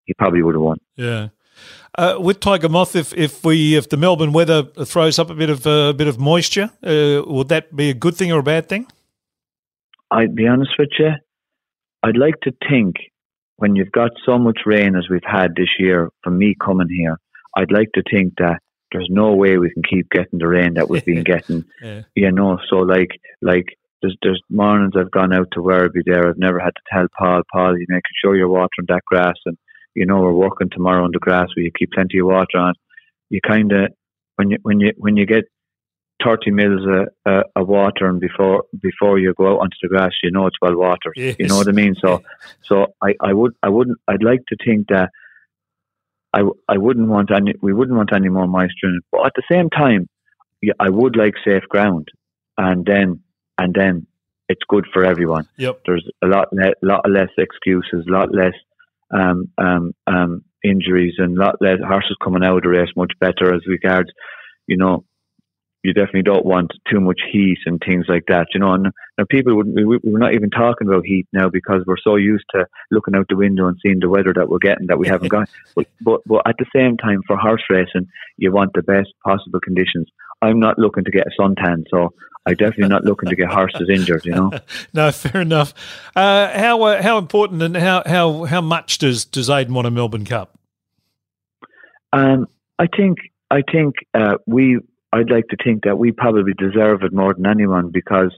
he 0.07 0.15
probably 0.15 0.43
would 0.43 0.57
have 0.57 0.62
won. 0.62 0.79
Yeah. 0.97 1.29
Uh, 1.97 2.17
with 2.21 2.41
Tiger 2.41 2.69
Moth, 2.69 2.97
if, 2.97 3.15
if 3.15 3.45
we 3.45 3.77
if 3.77 3.89
the 3.89 3.97
Melbourne 3.97 4.33
weather 4.33 4.65
throws 4.85 5.19
up 5.19 5.31
a 5.31 5.35
bit 5.35 5.51
of 5.51 5.67
a 5.67 5.71
uh, 5.71 5.93
bit 5.93 6.09
of 6.09 6.19
moisture, 6.19 6.71
uh, 6.83 7.23
would 7.27 7.49
that 7.49 7.75
be 7.75 7.91
a 7.91 7.95
good 7.95 8.17
thing 8.17 8.33
or 8.33 8.41
a 8.41 8.49
bad 8.55 8.69
thing? 8.69 8.87
I'd 10.11 10.35
be 10.35 10.47
honest 10.47 10.73
with 10.79 10.91
you. 10.99 11.12
I'd 12.03 12.17
like 12.17 12.39
to 12.43 12.53
think 12.69 12.97
when 13.57 13.77
you've 13.77 13.92
got 13.92 14.11
so 14.25 14.38
much 14.38 14.61
rain 14.66 14.97
as 14.97 15.09
we've 15.11 15.21
had 15.25 15.55
this 15.57 15.69
year, 15.79 16.11
from 16.23 16.38
me 16.38 16.55
coming 16.62 16.88
here, 16.90 17.19
I'd 17.57 17.73
like 17.73 17.90
to 17.95 18.03
think 18.11 18.35
that 18.38 18.61
there's 18.92 19.09
no 19.11 19.35
way 19.35 19.57
we 19.57 19.71
can 19.71 19.83
keep 19.83 20.09
getting 20.11 20.38
the 20.38 20.47
rain 20.47 20.75
that 20.75 20.88
we've 20.88 21.05
been 21.05 21.25
getting. 21.35 21.64
yeah. 21.83 22.03
You 22.14 22.33
know, 22.33 22.59
so 22.69 22.77
like 22.77 23.11
like 23.42 23.66
there's 24.03 24.16
there's 24.23 24.42
mornings 24.51 24.92
I've 24.97 25.11
gone 25.11 25.33
out 25.33 25.49
to 25.53 25.62
where 25.62 25.85
I'd 25.85 25.90
Werribee 25.90 26.05
there. 26.05 26.29
I've 26.29 26.38
never 26.38 26.61
had 26.61 26.75
to 26.75 26.83
tell 26.92 27.07
Paul, 27.19 27.42
Paul, 27.53 27.79
you 27.79 27.87
making 27.88 28.03
sure 28.23 28.37
you're 28.37 28.49
watering 28.49 28.87
that 28.88 29.03
grass 29.07 29.37
and 29.47 29.57
you 29.95 30.05
know, 30.05 30.21
we're 30.21 30.33
working 30.33 30.69
tomorrow 30.71 31.05
on 31.05 31.11
the 31.12 31.19
grass 31.19 31.49
where 31.57 31.64
you 31.64 31.71
keep 31.77 31.90
plenty 31.92 32.19
of 32.19 32.27
water 32.27 32.59
on. 32.59 32.75
you 33.31 33.40
kind 33.40 33.73
of 33.73 33.92
when 34.37 34.51
you 34.51 34.59
when 34.62 34.79
you 34.81 34.92
when 34.99 35.16
you 35.16 35.27
get 35.27 35.45
30 36.24 36.50
mils 36.50 36.87
of, 37.26 37.42
of 37.55 37.68
water 37.68 38.07
and 38.09 38.20
before 38.20 38.64
before 38.81 39.18
you 39.18 39.35
go 39.35 39.52
out 39.52 39.61
onto 39.61 39.76
the 39.83 39.88
grass 39.88 40.12
you 40.22 40.31
know 40.31 40.46
it's 40.46 40.57
well 40.62 40.74
watered 40.76 41.12
Yes. 41.16 41.37
you 41.38 41.46
know 41.46 41.57
what 41.57 41.68
i 41.68 41.72
mean? 41.72 41.94
So 42.00 42.22
so 42.62 42.87
i 43.02 43.14
i 43.20 43.33
would 43.33 43.52
i 43.62 43.68
wouldn't 43.68 43.98
i'd 44.09 44.22
like 44.22 44.40
to 44.48 44.57
think 44.64 44.88
that 44.88 45.11
i 46.33 46.40
i 46.68 46.76
wouldn't 46.79 47.09
want 47.09 47.31
any 47.31 47.55
we 47.61 47.72
wouldn't 47.72 47.96
want 47.96 48.12
any 48.14 48.29
more 48.31 48.46
moisture 48.46 48.88
in 48.88 48.96
it. 48.96 49.05
But 49.12 49.26
at 49.26 49.33
the 49.37 49.42
same 49.50 49.68
time 49.70 50.09
yeah, 50.62 50.72
i 50.81 50.88
would 50.88 51.16
like 51.16 51.35
safe 51.44 51.64
ground. 51.68 52.09
And 52.59 52.87
then 52.87 53.20
and 53.59 53.74
then 53.74 54.07
it's 54.48 54.62
good 54.68 54.87
for 54.92 55.05
everyone. 55.05 55.46
Yep. 55.59 55.81
there's 55.87 56.09
a 56.22 56.26
lot 56.26 56.48
le- 56.52 56.74
lot 56.83 57.09
less 57.11 57.29
excuses 57.37 58.07
a 58.09 58.12
lot 58.12 58.35
less 58.35 58.55
um 59.12 59.50
um 59.59 59.92
um 60.07 60.42
injuries 60.64 61.14
and 61.18 61.37
a 61.37 61.40
lot 61.40 61.57
less 61.61 61.79
horses 61.87 62.16
coming 62.24 62.42
out 62.42 62.57
of 62.57 62.62
the 62.62 62.70
race 62.70 62.88
much 62.96 63.12
better 63.20 63.55
as 63.55 63.61
regards 63.66 64.11
you 64.66 64.76
know 64.79 65.05
you 65.87 65.94
definitely 65.94 66.22
don't 66.22 66.44
want 66.44 66.72
too 66.90 67.01
much 67.01 67.20
heat 67.31 67.59
and 67.64 67.81
things 67.81 68.07
like 68.09 68.25
that, 68.27 68.49
you 68.53 68.61
know. 68.61 68.75
And 68.75 68.88
now 69.16 69.25
people 69.31 69.55
wouldn't, 69.55 69.77
we, 69.77 69.99
we're 70.03 70.18
not 70.18 70.35
even 70.35 70.51
talking 70.51 70.88
about 70.88 71.07
heat 71.07 71.27
now 71.33 71.49
because 71.49 71.85
we're 71.87 71.96
so 72.03 72.16
used 72.16 72.44
to 72.55 72.66
looking 72.90 73.14
out 73.14 73.27
the 73.29 73.37
window 73.37 73.68
and 73.68 73.79
seeing 73.81 74.01
the 74.01 74.09
weather 74.09 74.33
that 74.35 74.49
we're 74.49 74.59
getting 74.59 74.88
that 74.88 74.99
we 74.99 75.07
haven't 75.07 75.29
got. 75.29 75.49
But, 75.77 75.87
but, 76.01 76.20
but 76.27 76.42
at 76.49 76.57
the 76.59 76.66
same 76.75 76.96
time, 76.96 77.20
for 77.27 77.37
horse 77.37 77.62
racing, 77.68 78.09
you 78.38 78.51
want 78.51 78.72
the 78.72 78.83
best 78.83 79.11
possible 79.22 79.61
conditions. 79.61 80.09
I'm 80.42 80.59
not 80.59 80.79
looking 80.79 81.05
to 81.05 81.11
get 81.11 81.27
a 81.27 81.40
suntan, 81.40 81.85
so 81.90 82.14
I'm 82.46 82.55
definitely 82.55 82.88
not 82.88 83.05
looking 83.05 83.29
to 83.29 83.37
get 83.37 83.49
horses 83.49 83.88
injured, 83.88 84.25
you 84.25 84.33
know. 84.33 84.53
No, 84.94 85.12
fair 85.12 85.42
enough. 85.42 85.75
Uh, 86.14 86.59
how 86.59 86.83
uh, 86.83 87.03
how 87.03 87.18
important 87.18 87.62
and 87.62 87.77
how 87.77 88.03
how 88.07 88.44
how 88.44 88.61
much 88.61 88.99
does 88.99 89.25
does 89.25 89.51
Aidan 89.51 89.75
want 89.75 89.87
a 89.87 89.90
Melbourne 89.90 90.25
Cup? 90.25 90.59
Um, 92.12 92.46
I 92.79 92.87
think 92.87 93.18
I 93.51 93.62
think 93.70 93.96
uh, 94.14 94.37
we. 94.46 94.79
I'd 95.12 95.31
like 95.31 95.47
to 95.49 95.57
think 95.62 95.85
that 95.85 95.99
we 95.99 96.12
probably 96.12 96.53
deserve 96.59 97.03
it 97.03 97.12
more 97.12 97.35
than 97.35 97.47
anyone 97.47 97.90
because, 97.92 98.33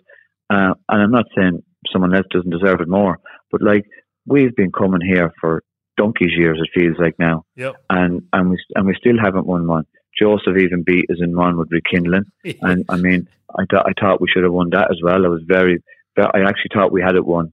uh, 0.50 0.74
and 0.88 1.02
I'm 1.02 1.10
not 1.10 1.26
saying 1.36 1.62
someone 1.92 2.14
else 2.14 2.26
doesn't 2.30 2.50
deserve 2.50 2.80
it 2.80 2.88
more, 2.88 3.18
but 3.50 3.62
like 3.62 3.84
we've 4.26 4.54
been 4.54 4.72
coming 4.72 5.00
here 5.00 5.32
for 5.40 5.62
donkey's 5.96 6.32
years. 6.36 6.60
It 6.62 6.78
feels 6.80 6.96
like 6.98 7.18
now, 7.18 7.44
Yep. 7.56 7.76
and 7.90 8.22
and 8.32 8.50
we 8.50 8.58
and 8.74 8.86
we 8.86 8.94
still 8.94 9.18
haven't 9.20 9.46
won 9.46 9.66
one. 9.66 9.84
Joseph 10.20 10.56
even 10.58 10.82
beat 10.82 11.08
us 11.10 11.18
in 11.20 11.36
one 11.36 11.56
with 11.56 11.68
Rekindling, 11.70 12.24
and 12.62 12.84
I 12.88 12.96
mean, 12.96 13.28
I 13.58 13.64
thought 13.70 13.86
I 13.88 13.92
thought 14.00 14.20
we 14.20 14.28
should 14.28 14.42
have 14.44 14.52
won 14.52 14.70
that 14.70 14.90
as 14.90 14.98
well. 15.02 15.24
I 15.24 15.28
was 15.28 15.42
very, 15.46 15.82
I 16.18 16.40
actually 16.40 16.70
thought 16.74 16.92
we 16.92 17.02
had 17.02 17.14
it 17.16 17.24
won 17.24 17.52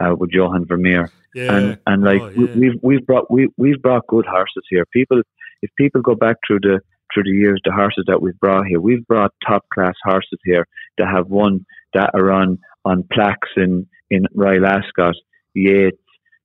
uh, 0.00 0.14
with 0.16 0.30
Johan 0.32 0.64
Vermeer 0.66 1.10
yeah. 1.34 1.54
and 1.56 1.78
and 1.86 2.02
like 2.04 2.20
Oh, 2.22 2.32
we, 2.36 2.48
yeah. 2.48 2.54
we've 2.56 2.80
we've 2.82 3.06
brought 3.06 3.30
we 3.30 3.48
we've 3.56 3.82
brought 3.82 4.06
good 4.06 4.26
horses 4.26 4.64
here. 4.70 4.86
People, 4.92 5.22
if 5.62 5.70
people 5.76 6.00
go 6.02 6.14
back 6.14 6.36
through 6.46 6.60
the 6.60 6.80
through 7.14 7.24
the 7.24 7.30
years, 7.30 7.60
the 7.64 7.72
horses 7.72 8.04
that 8.08 8.20
we've 8.20 8.38
brought 8.40 8.66
here, 8.66 8.80
we've 8.80 9.06
brought 9.06 9.32
top 9.46 9.64
class 9.72 9.94
horses 10.04 10.38
here 10.44 10.66
that 10.98 11.08
have 11.08 11.28
won 11.28 11.64
that 11.94 12.10
are 12.14 12.32
on 12.32 12.58
on 12.84 13.04
plaques 13.12 13.50
in 13.56 13.86
in 14.10 14.26
Royal 14.34 14.66
Ascot, 14.66 15.14
Yeats. 15.54 15.96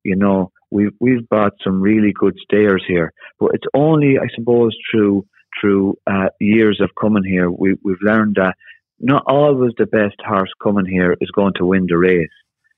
You 0.04 0.16
know, 0.16 0.52
we've 0.72 0.94
we've 1.00 1.28
brought 1.28 1.54
some 1.64 1.82
really 1.82 2.14
good 2.18 2.36
stayers 2.44 2.84
here, 2.88 3.12
but 3.40 3.52
it's 3.54 3.68
only 3.74 4.18
I 4.20 4.28
suppose 4.36 4.78
through 4.92 5.26
through 5.60 5.98
uh, 6.08 6.30
years 6.40 6.80
of 6.82 6.92
coming 7.00 7.24
here, 7.24 7.50
we 7.50 7.76
we've 7.84 7.98
learned 8.02 8.36
that 8.36 8.56
not 9.00 9.24
always 9.28 9.72
the 9.78 9.86
best 9.86 10.16
horse 10.26 10.52
coming 10.62 10.86
here 10.86 11.16
is 11.22 11.32
going 11.32 11.54
to 11.56 11.66
win 11.66 11.86
the 11.88 11.98
race. 11.98 12.30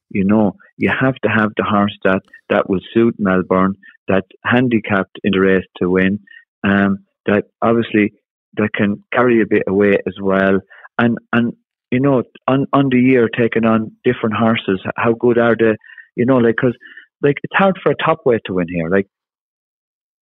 You 0.09 0.25
know, 0.25 0.55
you 0.77 0.89
have 0.89 1.15
to 1.23 1.29
have 1.29 1.51
the 1.57 1.63
horse 1.63 1.97
that, 2.03 2.21
that 2.49 2.69
will 2.69 2.81
suit 2.93 3.15
Melbourne, 3.17 3.75
that's 4.07 4.27
handicapped 4.43 5.17
in 5.23 5.31
the 5.31 5.39
race 5.39 5.65
to 5.77 5.89
win, 5.89 6.19
um, 6.63 7.05
that 7.25 7.45
obviously 7.61 8.13
that 8.55 8.69
can 8.73 9.03
carry 9.13 9.41
a 9.41 9.45
bit 9.47 9.63
of 9.67 9.75
weight 9.75 10.01
as 10.07 10.15
well. 10.21 10.59
And, 10.97 11.17
and 11.31 11.53
you 11.91 11.99
know, 11.99 12.23
on, 12.47 12.67
on 12.73 12.89
the 12.89 12.99
year 12.99 13.29
taking 13.29 13.65
on 13.65 13.91
different 14.03 14.35
horses, 14.35 14.81
how 14.95 15.13
good 15.13 15.37
are 15.37 15.55
they? 15.57 15.75
You 16.15 16.25
know, 16.25 16.37
like, 16.37 16.55
cause, 16.59 16.75
like, 17.21 17.37
it's 17.43 17.55
hard 17.55 17.77
for 17.81 17.91
a 17.91 17.95
top 17.95 18.19
weight 18.25 18.41
to 18.45 18.53
win 18.53 18.67
here. 18.69 18.89
Like, 18.89 19.07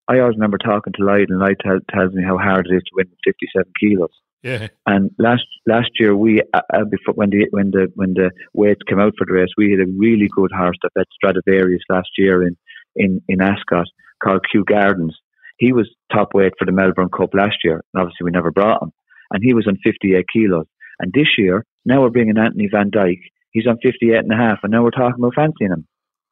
I 0.10 0.20
always 0.20 0.36
remember 0.36 0.58
talking 0.58 0.94
to 0.94 1.04
Lloyd, 1.04 1.30
and 1.30 1.40
Lloyd 1.40 1.58
tell, 1.64 1.78
tells 1.94 2.14
me 2.14 2.24
how 2.24 2.38
hard 2.38 2.68
it 2.68 2.76
is 2.76 2.82
to 2.82 2.92
win 2.96 3.08
with 3.10 3.36
57 3.36 3.72
kilos. 3.80 4.10
yeah. 4.42 4.68
And 4.88 5.12
last 5.20 5.46
last 5.68 5.92
year, 6.00 6.16
we 6.16 6.42
uh, 6.54 6.62
uh, 6.74 6.86
before 6.90 7.14
when 7.14 7.30
the 7.30 7.46
when 7.52 7.70
the 7.70 7.92
when 7.94 8.14
the 8.14 8.32
weights 8.54 8.82
came 8.88 9.00
out 9.00 9.14
for 9.18 9.26
the 9.28 9.34
race, 9.34 9.50
we 9.56 9.70
had 9.70 9.88
a 9.88 9.92
really 9.98 10.28
good 10.36 10.52
horse 10.52 10.78
that 10.82 10.94
bet 10.96 11.06
Stradivarius 11.14 11.84
last 11.90 12.10
year 12.18 12.42
in 12.42 12.58
in 12.96 13.22
in 13.30 13.40
Ascot 13.40 13.86
called 14.24 14.46
Kew 14.52 14.64
Gardens. 14.66 15.16
He 15.60 15.72
was 15.74 15.88
top 16.12 16.30
weight 16.34 16.54
for 16.58 16.66
the 16.66 16.72
Melbourne 16.72 17.10
Cup 17.16 17.34
last 17.34 17.58
year, 17.64 17.84
and 17.94 18.02
obviously 18.02 18.26
we 18.26 18.32
never 18.32 18.52
brought 18.52 18.82
him. 18.82 18.92
And 19.32 19.44
he 19.44 19.54
was 19.54 19.68
on 19.68 19.78
58 19.84 20.26
kilos. 20.34 20.66
And 21.00 21.14
this 21.14 21.28
year, 21.38 21.66
now 21.86 22.02
we're 22.02 22.10
bringing 22.10 22.38
Anthony 22.38 22.68
Van 22.72 22.90
Dyke. 22.90 23.22
He's 23.52 23.68
on 23.68 23.78
58 23.84 24.16
and 24.18 24.32
a 24.32 24.36
half, 24.36 24.60
and 24.64 24.72
now 24.72 24.84
we're 24.84 24.92
talking 24.92 25.16
about 25.20 25.36
fancying 25.36 25.72
him. 25.72 25.82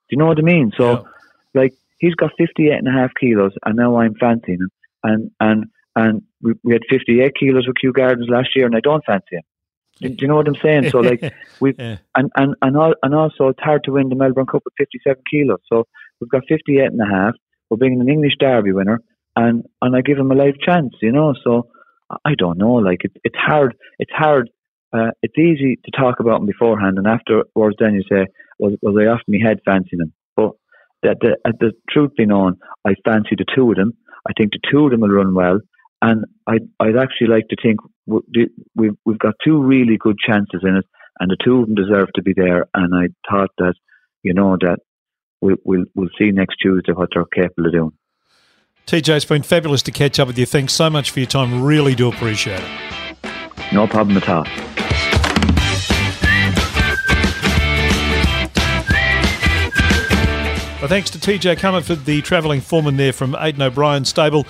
Do 0.09 0.11
you 0.11 0.17
know 0.17 0.25
what 0.27 0.39
I 0.39 0.41
mean? 0.41 0.71
So 0.77 0.91
Yeah. 0.91 1.61
like 1.61 1.73
he's 1.99 2.15
got 2.15 2.31
58 2.37 2.71
and 2.71 2.87
a 2.87 2.91
half 2.91 3.11
kilos 3.19 3.53
and 3.65 3.75
now 3.75 3.97
I'm 3.97 4.13
fancying 4.15 4.59
him 4.61 4.69
and 5.03 5.31
and 5.39 5.65
and 5.95 6.21
we, 6.41 6.53
we 6.63 6.73
had 6.73 6.83
58 6.89 7.33
kilos 7.37 7.67
with 7.67 7.75
Kew 7.81 7.91
Gardens 7.91 8.29
last 8.29 8.49
year 8.55 8.65
and 8.67 8.75
I 8.75 8.79
don't 8.79 9.03
fancy 9.05 9.35
him 9.37 9.41
do, 9.99 10.09
do 10.09 10.15
you 10.21 10.27
know 10.27 10.35
what 10.35 10.47
I'm 10.47 10.55
saying 10.63 10.89
so 10.91 10.99
like 10.99 11.21
we 11.59 11.73
Yeah. 11.77 11.97
and 12.15 12.31
and 12.35 12.55
and, 12.61 12.77
all, 12.77 12.93
and 13.03 13.15
also 13.15 13.47
it's 13.49 13.59
hard 13.61 13.83
to 13.85 13.91
win 13.93 14.09
the 14.09 14.15
Melbourne 14.15 14.45
Cup 14.45 14.61
with 14.63 14.75
57 14.77 15.23
kilos 15.29 15.59
so 15.71 15.85
we've 16.21 16.29
got 16.29 16.43
58 16.47 16.85
and 16.85 17.01
a 17.01 17.05
half 17.05 17.33
we're 17.69 17.77
bringing 17.77 17.99
an 17.99 18.09
English 18.09 18.33
Derby 18.39 18.71
winner 18.73 19.01
and 19.37 19.63
and 19.81 19.95
I 19.95 20.01
give 20.01 20.17
him 20.17 20.31
a 20.31 20.35
life 20.35 20.55
chance 20.65 20.93
you 21.01 21.13
know 21.13 21.33
so 21.45 21.69
I 22.25 22.33
don't 22.37 22.57
know 22.57 22.73
like 22.73 23.05
it, 23.05 23.13
it's 23.23 23.37
hard 23.37 23.75
it's 23.99 24.11
hard 24.13 24.49
uh, 24.93 25.11
it's 25.21 25.37
easy 25.37 25.77
to 25.85 25.91
talk 25.91 26.19
about 26.19 26.41
him 26.41 26.47
beforehand 26.47 26.97
and 26.97 27.07
afterwards 27.07 27.77
then 27.79 27.93
you 27.93 28.03
say 28.11 28.25
was, 28.59 28.73
was 28.81 28.95
I 28.99 29.07
off 29.07 29.21
my 29.27 29.39
head 29.47 29.59
fancying 29.65 30.01
him 30.01 30.13
but 30.35 30.51
that 31.03 31.17
the, 31.21 31.37
uh, 31.45 31.51
the 31.59 31.71
truth 31.89 32.11
be 32.17 32.25
known, 32.25 32.57
I 32.85 32.93
fancy 33.05 33.35
the 33.37 33.45
two 33.55 33.69
of 33.71 33.77
them. 33.77 33.93
I 34.27 34.33
think 34.37 34.51
the 34.51 34.59
two 34.69 34.85
of 34.85 34.91
them 34.91 35.01
will 35.01 35.09
run 35.09 35.33
well, 35.33 35.59
and 36.01 36.25
I'd, 36.47 36.67
I'd 36.79 36.97
actually 36.97 37.27
like 37.27 37.47
to 37.49 37.55
think 37.61 37.79
we've 38.05 38.97
we've 39.05 39.19
got 39.19 39.35
two 39.43 39.61
really 39.61 39.97
good 39.97 40.17
chances 40.25 40.61
in 40.63 40.77
it, 40.77 40.85
and 41.19 41.31
the 41.31 41.37
two 41.43 41.61
of 41.61 41.67
them 41.67 41.75
deserve 41.75 42.09
to 42.15 42.21
be 42.21 42.33
there. 42.35 42.65
And 42.73 42.93
I 42.93 43.07
thought 43.29 43.51
that, 43.57 43.75
you 44.23 44.33
know, 44.33 44.57
that 44.59 44.79
we, 45.41 45.55
we'll 45.63 45.85
we'll 45.95 46.09
see 46.17 46.31
next 46.31 46.57
Tuesday 46.57 46.91
what 46.93 47.09
they're 47.13 47.25
capable 47.25 47.67
of 47.67 47.73
doing. 47.73 47.91
TJ, 48.87 49.17
it's 49.17 49.25
been 49.25 49.43
fabulous 49.43 49.81
to 49.81 49.91
catch 49.91 50.17
up 50.17 50.29
with 50.29 50.39
you. 50.39 50.45
Thanks 50.45 50.71
so 50.71 50.89
much 50.89 51.11
for 51.11 51.19
your 51.19 51.27
time. 51.27 51.61
Really 51.61 51.93
do 51.93 52.07
appreciate 52.07 52.61
it. 52.61 53.33
No 53.73 53.85
problem 53.85 54.15
at 54.15 54.29
all. 54.29 54.45
Well, 60.79 60.87
thanks 60.87 61.09
to 61.09 61.17
TJ 61.17 61.57
Comerford, 61.57 62.05
the 62.05 62.21
travelling 62.21 62.61
foreman 62.61 62.95
there 62.95 63.11
from 63.11 63.35
Aidan 63.37 63.61
O'Brien 63.61 64.05
stable. 64.05 64.47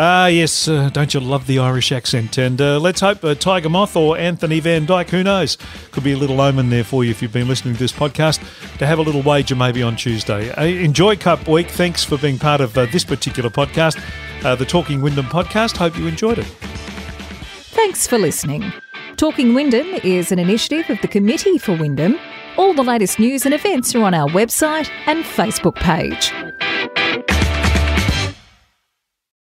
Ah, 0.00 0.28
yes, 0.28 0.68
uh, 0.68 0.90
don't 0.90 1.12
you 1.12 1.18
love 1.18 1.48
the 1.48 1.58
Irish 1.58 1.90
accent? 1.90 2.38
And 2.38 2.60
uh, 2.60 2.78
let's 2.78 3.00
hope 3.00 3.24
uh, 3.24 3.34
Tiger 3.34 3.68
Moth 3.68 3.96
or 3.96 4.16
Anthony 4.16 4.60
Van 4.60 4.86
Dyke, 4.86 5.10
who 5.10 5.24
knows, 5.24 5.58
could 5.90 6.04
be 6.04 6.12
a 6.12 6.16
little 6.16 6.40
omen 6.40 6.70
there 6.70 6.84
for 6.84 7.02
you 7.02 7.10
if 7.10 7.20
you've 7.20 7.32
been 7.32 7.48
listening 7.48 7.74
to 7.74 7.80
this 7.80 7.90
podcast, 7.90 8.38
to 8.78 8.86
have 8.86 9.00
a 9.00 9.02
little 9.02 9.22
wager 9.22 9.56
maybe 9.56 9.82
on 9.82 9.96
Tuesday. 9.96 10.52
Uh, 10.52 10.66
enjoy 10.66 11.16
Cup 11.16 11.48
Week. 11.48 11.68
Thanks 11.68 12.04
for 12.04 12.16
being 12.16 12.38
part 12.38 12.60
of 12.60 12.78
uh, 12.78 12.86
this 12.86 13.02
particular 13.02 13.50
podcast, 13.50 14.00
uh, 14.44 14.54
the 14.54 14.64
Talking 14.64 15.02
Wyndham 15.02 15.26
podcast. 15.26 15.76
Hope 15.76 15.98
you 15.98 16.06
enjoyed 16.06 16.38
it. 16.38 16.46
Thanks 17.72 18.06
for 18.06 18.18
listening. 18.18 18.72
Talking 19.16 19.52
Wyndham 19.52 19.86
is 20.04 20.30
an 20.30 20.38
initiative 20.38 20.90
of 20.90 21.00
the 21.00 21.08
Committee 21.08 21.58
for 21.58 21.76
Wyndham. 21.76 22.20
All 22.56 22.72
the 22.72 22.84
latest 22.84 23.18
news 23.18 23.44
and 23.46 23.52
events 23.52 23.96
are 23.96 24.04
on 24.04 24.14
our 24.14 24.28
website 24.28 24.88
and 25.06 25.24
Facebook 25.24 25.74
page. 25.74 26.32